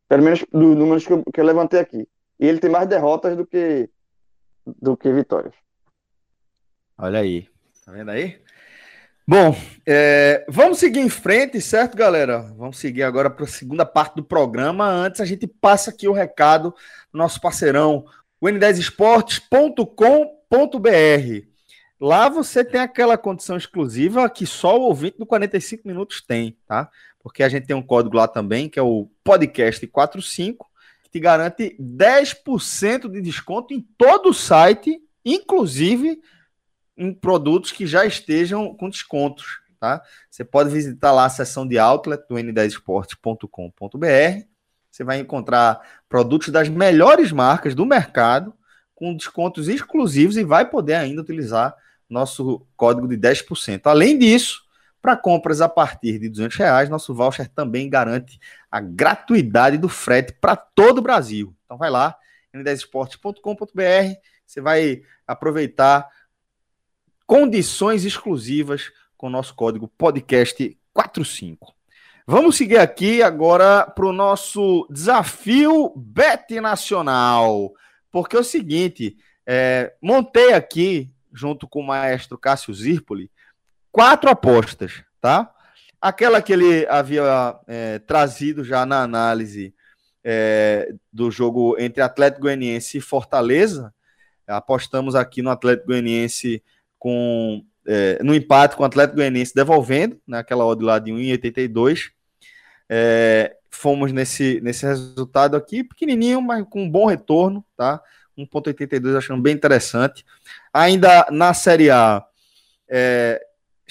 [0.08, 2.06] Pelo menos dos números que eu, que eu levantei aqui.
[2.40, 3.90] E ele tem mais derrotas do que,
[4.66, 5.52] do que vitórias.
[6.96, 7.46] Olha aí.
[7.84, 8.40] Tá vendo aí?
[9.28, 9.54] Bom,
[9.86, 12.40] é, vamos seguir em frente, certo, galera?
[12.56, 14.86] Vamos seguir agora para a segunda parte do programa.
[14.86, 16.74] Antes, a gente passa aqui o recado
[17.12, 18.06] do nosso parceirão,
[18.40, 21.46] o n10esportes.com.br.
[22.00, 26.90] Lá você tem aquela condição exclusiva que só o ouvinte do 45 Minutos tem, tá?
[27.22, 30.69] Porque a gente tem um código lá também, que é o podcast45,
[31.10, 36.20] te garante 10% de desconto em todo o site, inclusive
[36.96, 40.02] em produtos que já estejam com descontos, tá?
[40.30, 44.46] Você pode visitar lá a seção de outlet do n10esportes.com.br.
[44.90, 48.54] Você vai encontrar produtos das melhores marcas do mercado
[48.94, 51.74] com descontos exclusivos e vai poder ainda utilizar
[52.08, 53.86] nosso código de 10%.
[53.86, 54.62] Além disso,
[55.00, 58.38] para compras a partir de 200 reais, nosso voucher também garante
[58.70, 61.54] a gratuidade do frete para todo o Brasil.
[61.64, 62.16] Então vai lá,
[62.54, 64.14] n10esportes.com.br,
[64.46, 66.08] você vai aproveitar
[67.26, 71.56] condições exclusivas com o nosso código podcast45.
[72.26, 77.72] Vamos seguir aqui agora para o nosso desafio Bet Nacional,
[78.10, 83.30] porque é o seguinte, é, montei aqui, junto com o maestro Cássio Zirpoli,
[83.90, 85.52] quatro apostas, tá?
[86.00, 89.74] Aquela que ele havia é, trazido já na análise
[90.24, 93.92] é, do jogo entre Atlético Goianiense e Fortaleza,
[94.46, 96.62] apostamos aqui no Atlético Goianiense
[96.98, 102.10] com é, no empate com o Atlético Goianiense devolvendo, naquela né, odd lá de 1,82.
[102.88, 108.00] É, fomos nesse, nesse resultado aqui, pequenininho, mas com um bom retorno, tá?
[108.36, 110.24] 1,82 achando bem interessante.
[110.72, 112.24] Ainda na Série A,
[112.88, 113.40] é,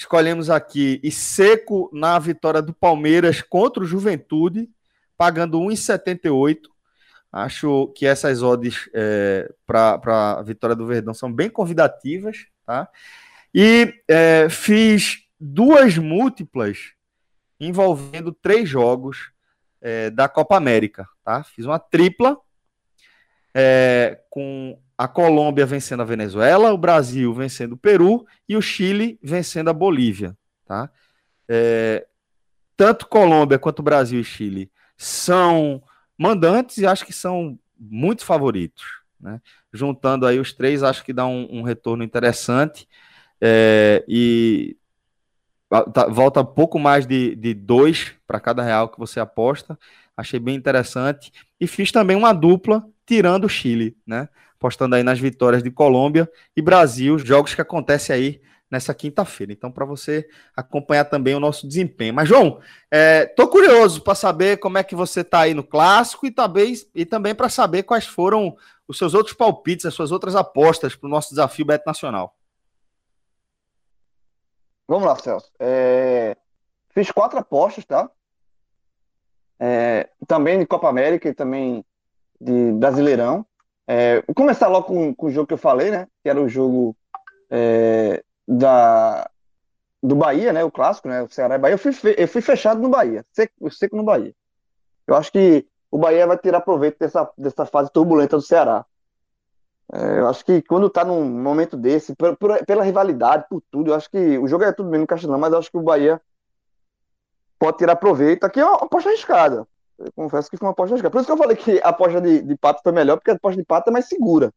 [0.00, 4.66] escolhemos aqui e seco na vitória do Palmeiras contra o Juventude,
[5.14, 6.60] pagando 1,78.
[7.30, 12.46] Acho que essas odds é, para a vitória do Verdão são bem convidativas.
[12.64, 12.88] Tá?
[13.54, 16.94] E é, fiz duas múltiplas
[17.60, 19.30] envolvendo três jogos
[19.82, 21.06] é, da Copa América.
[21.22, 21.44] Tá?
[21.44, 22.38] Fiz uma tripla
[23.54, 29.18] é, com a Colômbia vencendo a Venezuela, o Brasil vencendo o Peru e o Chile
[29.22, 30.36] vencendo a Bolívia.
[30.66, 30.90] Tá?
[31.48, 32.06] É,
[32.76, 35.82] tanto Colômbia quanto Brasil e Chile são
[36.18, 38.84] mandantes e acho que são muito favoritos.
[39.18, 39.40] Né?
[39.72, 42.86] Juntando aí os três, acho que dá um, um retorno interessante.
[43.40, 44.76] É, e
[45.94, 49.78] tá, volta pouco mais de, de dois para cada real que você aposta.
[50.14, 51.32] Achei bem interessante.
[51.58, 54.28] E fiz também uma dupla tirando o Chile, né?
[54.60, 59.54] Apostando aí nas vitórias de Colômbia e Brasil, jogos que acontecem aí nessa quinta-feira.
[59.54, 62.12] Então, para você acompanhar também o nosso desempenho.
[62.12, 66.30] Mas, João, é, curioso para saber como é que você está aí no clássico e
[66.30, 68.54] também, e também para saber quais foram
[68.86, 72.36] os seus outros palpites, as suas outras apostas para o nosso desafio Beto Nacional.
[74.86, 75.50] Vamos lá, Celso.
[75.58, 76.36] É...
[76.90, 78.10] Fiz quatro apostas, tá?
[79.58, 80.10] É...
[80.26, 81.82] Também de Copa América e também
[82.38, 83.46] de Brasileirão.
[83.92, 84.22] É...
[84.24, 86.06] Vou começar logo com, com, o jogo que eu falei, né?
[86.22, 86.96] Que era o jogo
[87.50, 88.22] é...
[88.46, 89.28] da...
[90.00, 90.62] do Bahia, né?
[90.62, 91.24] O clássico, né?
[91.24, 91.74] O Ceará e Bahia.
[91.74, 92.14] Eu fui, fe...
[92.16, 94.32] eu fui fechado no Bahia, seco, seco no Bahia.
[95.08, 98.86] Eu acho que o Bahia vai tirar proveito dessa, dessa fase turbulenta do Ceará.
[99.92, 103.90] É, eu acho que quando tá num momento desse, por, por, pela rivalidade, por tudo,
[103.90, 105.82] eu acho que o jogo é tudo bem no Castelão, mas eu acho que o
[105.82, 106.20] Bahia
[107.58, 108.44] pode tirar proveito.
[108.44, 109.66] Aqui é uma aposta arriscada.
[110.00, 111.12] Eu confesso que foi uma aposta arriscada.
[111.12, 113.34] Por isso que eu falei que a aposta de, de pato foi melhor, porque a
[113.34, 114.52] aposta de pato é mais segura.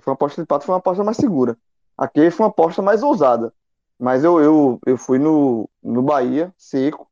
[0.00, 1.56] Foi uma aposta de pato foi uma aposta mais segura.
[1.96, 3.52] Aqui foi uma aposta mais ousada.
[3.98, 7.08] Mas eu, eu, eu fui no, no Bahia, seco.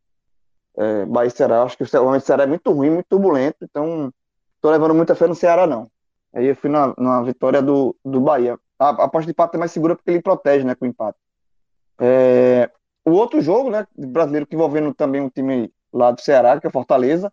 [0.77, 4.11] É, Bahia e Ceará, acho que o Ceará é muito ruim, muito turbulento, então
[4.61, 5.91] tô levando muita fé no Ceará, não.
[6.33, 8.59] Aí eu fui na, na vitória do, do Bahia.
[8.79, 11.19] A, aposta de empate é mais segura porque ele protege, né, com o empate.
[12.01, 12.71] É,
[13.05, 16.71] o outro jogo, né, brasileiro que envolvendo também um time lá do Ceará, que é
[16.71, 17.31] Fortaleza,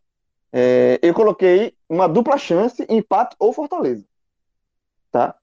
[0.52, 4.06] é, eu coloquei uma dupla chance, empate ou Fortaleza.
[5.12, 5.36] Tá?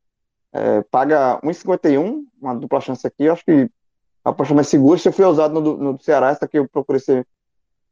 [0.52, 3.70] É, paga 1,51, uma dupla chance aqui, eu acho que
[4.24, 4.98] a aposta mais segura.
[4.98, 7.26] Se eu fui usado no, no Ceará, essa aqui eu procurei ser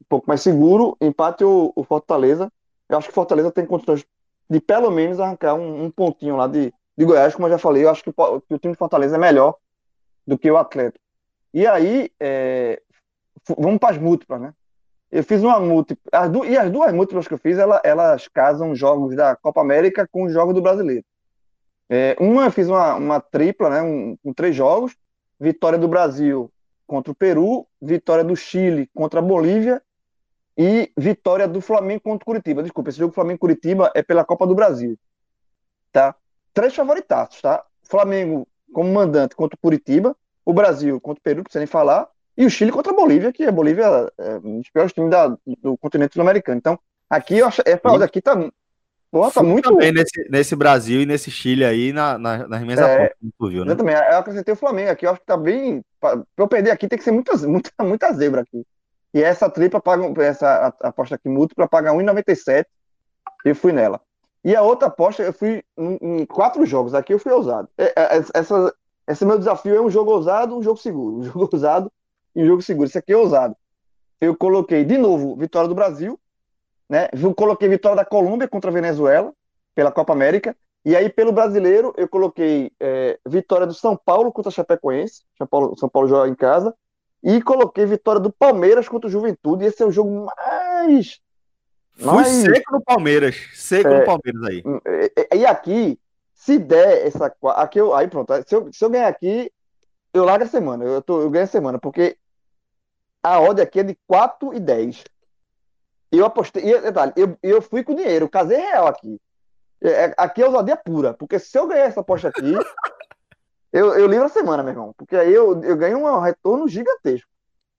[0.01, 2.51] um pouco mais seguro, empate ou, ou Fortaleza.
[2.89, 4.05] Eu acho que Fortaleza tem condições
[4.49, 7.83] de pelo menos arrancar um, um pontinho lá de, de Goiás, como eu já falei,
[7.83, 9.55] eu acho que, que, o time de Fortaleza é melhor
[10.25, 11.03] do que o Atlético.
[11.53, 12.81] E aí, é,
[13.57, 14.53] vamos para as múltiplas, né?
[15.15, 18.75] Eu fiz uma múltipla, as e as duas múltiplas que eu fiz, ela, elas casam
[18.75, 21.05] jogos da Copa América com os jogos do Brasileiro.
[21.89, 24.93] É, uma eu fiz uma, uma tripla, né, um, com três jogos,
[25.39, 26.51] vitória do Brasil
[26.85, 29.81] contra o Peru, vitória do Chile contra a Bolívia
[30.57, 32.61] e vitória do Flamengo contra o Curitiba.
[32.61, 34.99] Desculpa, esse jogo Flamengo-Curitiba é pela Copa do Brasil.
[35.93, 36.13] Tá?
[36.53, 37.63] Três favoritaços, tá?
[37.83, 40.13] Flamengo como mandante contra o Curitiba,
[40.43, 43.31] o Brasil contra o Peru, não precisa nem falar, e o Chile contra a Bolívia,
[43.31, 45.27] que a Bolívia é um dos piores times da,
[45.61, 46.57] do continente sul-americano.
[46.57, 46.79] Então,
[47.09, 48.35] aqui eu acho, essa odd aqui tá,
[49.09, 49.69] porra, tá muito.
[49.69, 53.63] Também nesse, nesse Brasil e nesse Chile aí, na, na, nas minhas é, apostas, viu,
[53.63, 53.71] né?
[53.71, 55.81] Eu também, eu acrescentei o Flamengo aqui, eu acho que tá bem.
[55.99, 58.65] Pra, pra eu perder aqui tem que ser muita, muita, muita zebra aqui.
[59.13, 62.65] E essa tripla paga, essa aposta aqui múltipla paga 1,97.
[63.45, 64.01] Eu fui nela.
[64.43, 66.93] E a outra aposta, eu fui em, em quatro jogos.
[66.93, 67.69] Aqui eu fui ousado.
[67.77, 68.75] É, é, essa,
[69.07, 71.19] esse meu desafio é um jogo ousado, um jogo seguro.
[71.19, 71.89] Um jogo ousado
[72.35, 72.87] e um jogo seguro.
[72.87, 73.55] Esse aqui é ousado.
[74.19, 76.19] Eu coloquei de novo vitória do Brasil,
[76.89, 77.09] né?
[77.11, 79.33] Eu coloquei vitória da Colômbia contra a Venezuela
[79.73, 80.55] pela Copa América.
[80.83, 85.23] E aí, pelo brasileiro, eu coloquei é, vitória do São Paulo contra a Chapecoense.
[85.37, 86.75] São Paulo, São Paulo joga em casa.
[87.23, 89.65] E coloquei vitória do Palmeiras contra o Juventude.
[89.65, 91.19] Esse é o jogo mais.
[91.93, 92.27] Fui mais...
[92.27, 93.35] seco no Palmeiras.
[93.55, 94.63] Seco é, no Palmeiras aí.
[95.33, 95.99] E, e, aqui,
[96.35, 97.33] se der essa.
[97.55, 98.31] Aqui eu, aí pronto.
[98.47, 99.51] Se eu, se eu ganhar aqui,
[100.13, 100.85] eu largo a semana.
[100.85, 101.79] Eu, tô, eu ganho a semana.
[101.79, 102.15] Porque
[103.25, 105.03] a odd aqui é de 4 e 10.
[106.11, 106.63] Eu apostei.
[106.63, 108.29] E detalhe, eu, eu fui com dinheiro.
[108.29, 109.19] Casei real aqui.
[109.81, 111.13] É, aqui é ousadia pura.
[111.15, 112.53] Porque se eu ganhar essa aposta aqui.
[113.73, 117.29] Eu, eu livro a semana, meu irmão, porque aí eu, eu ganho um retorno gigantesco.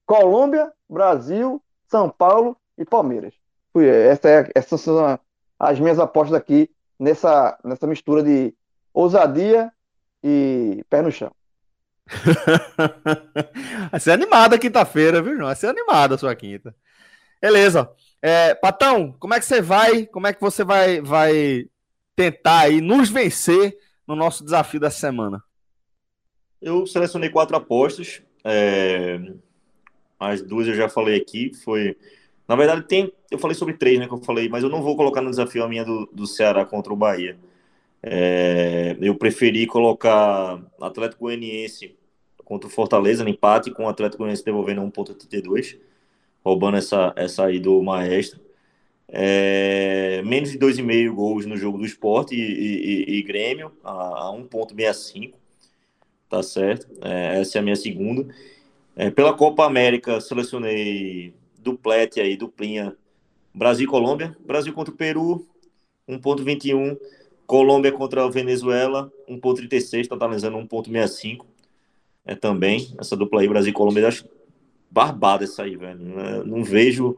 [0.04, 3.32] Colômbia, Brasil, São Paulo e Palmeiras.
[3.72, 5.18] Fui, essa é, essas são
[5.58, 8.54] as minhas apostas aqui nessa, nessa mistura de
[8.92, 9.72] ousadia
[10.22, 11.32] e pé no chão.
[13.90, 15.46] Vai ser animada quinta-feira, viu, João?
[15.46, 16.74] Vai ser animada a sua quinta.
[17.40, 17.90] Beleza.
[18.22, 20.06] É, Patão, como é que você vai?
[20.06, 21.66] Como é que você vai, vai
[22.14, 23.76] tentar aí nos vencer
[24.06, 25.42] no nosso desafio dessa semana?
[26.60, 28.22] Eu selecionei quatro apostas.
[28.44, 29.20] É...
[30.18, 31.52] As duas eu já falei aqui.
[31.62, 31.96] Foi.
[32.48, 33.12] Na verdade, tem.
[33.30, 34.06] Eu falei sobre três, né?
[34.06, 36.64] Que eu falei, mas eu não vou colocar no desafio a minha do, do Ceará
[36.64, 37.38] contra o Bahia.
[38.06, 38.96] É...
[39.00, 41.96] Eu preferi colocar Atlético Goianiense
[42.44, 45.78] contra o Fortaleza no empate, com o Atlético Goianiense devolvendo 1,32,
[46.44, 48.40] roubando essa, essa aí do Maestro.
[49.08, 54.32] É, menos de 2,5 gols no jogo do esporte e, e, e Grêmio, a, a
[54.32, 55.34] 1,65
[56.28, 56.86] tá certo?
[57.02, 58.26] É, essa é a minha segunda.
[58.94, 62.96] É, pela Copa América, selecionei duplete aí, duplinha
[63.54, 64.36] Brasil e Colômbia.
[64.44, 65.46] Brasil contra o Peru,
[66.08, 66.98] 1.21.
[67.46, 71.46] Colômbia contra a Venezuela, 1.36, totalizando 1.65.
[72.24, 74.28] É também, essa dupla aí, Brasil e Colômbia, eu acho
[74.90, 75.98] barbada essa aí, velho.
[76.00, 77.16] Não, não vejo,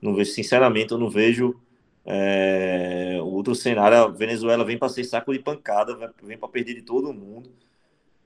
[0.00, 1.58] não vejo, sinceramente, eu não vejo
[2.04, 3.96] é, outro cenário.
[3.96, 7.50] A Venezuela vem para ser saco de pancada, vem para perder de todo mundo.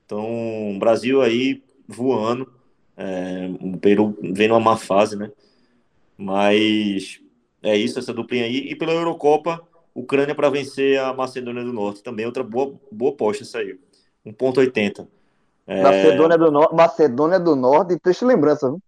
[0.05, 2.51] Então, Brasil aí voando,
[2.97, 5.31] é, o Peru vem numa má fase, né?
[6.17, 7.21] Mas
[7.61, 8.69] é isso, essa duplinha aí.
[8.69, 9.61] E pela Eurocopa,
[9.95, 12.03] Ucrânia para vencer a Macedônia do Norte.
[12.03, 13.79] Também outra boa, boa posta isso aí.
[14.25, 15.07] 1,80.
[15.65, 15.81] É...
[15.81, 16.69] Macedônia, do no...
[16.73, 18.81] Macedônia do Norte, deixa lembrança, viu?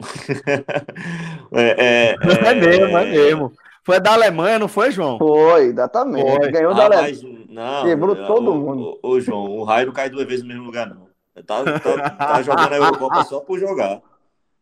[1.52, 2.16] é, é, é,
[2.50, 3.52] é mesmo, é mesmo.
[3.84, 5.18] Foi da Alemanha, não foi, João?
[5.18, 6.36] Foi, exatamente.
[6.36, 6.50] Foi.
[6.50, 7.46] Ganhou ah, da Alemanha.
[7.48, 8.98] Não, Quebrou é, todo o, mundo.
[9.02, 11.04] Ô, João, o raio não cai duas vezes no mesmo lugar, não.
[11.46, 14.00] Tá, tá, tá jogando a Eurocopa só por jogar.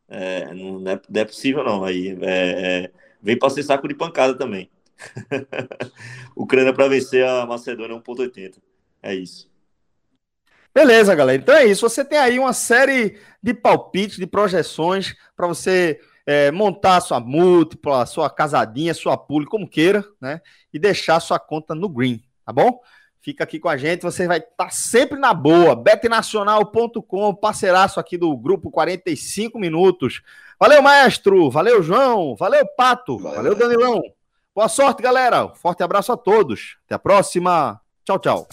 [0.08, 1.84] É, não, é, não é possível, não.
[1.84, 2.90] Aí, é, é,
[3.22, 4.68] vem para ser saco de pancada também.
[6.36, 8.54] Ucrânia para vencer a Macedônia 1,80.
[9.02, 9.50] É isso.
[10.74, 11.40] Beleza, galera.
[11.40, 11.88] Então é isso.
[11.88, 18.06] Você tem aí uma série de palpites, de projeções para você é, montar sua múltipla,
[18.06, 20.40] sua casadinha, sua pool, como queira, né?
[20.72, 22.80] E deixar sua conta no green, tá bom?
[23.20, 25.76] Fica aqui com a gente, você vai estar tá sempre na boa.
[25.76, 30.22] betnacional.com, parceiraço aqui do grupo 45 minutos.
[30.58, 31.48] Valeu, maestro.
[31.50, 32.34] Valeu, João.
[32.34, 33.18] Valeu, Pato.
[33.18, 34.02] Valeu, Valeu Danilão.
[34.54, 35.48] Boa sorte, galera.
[35.48, 36.76] Forte abraço a todos.
[36.84, 37.80] Até a próxima.
[38.04, 38.46] Tchau, tchau.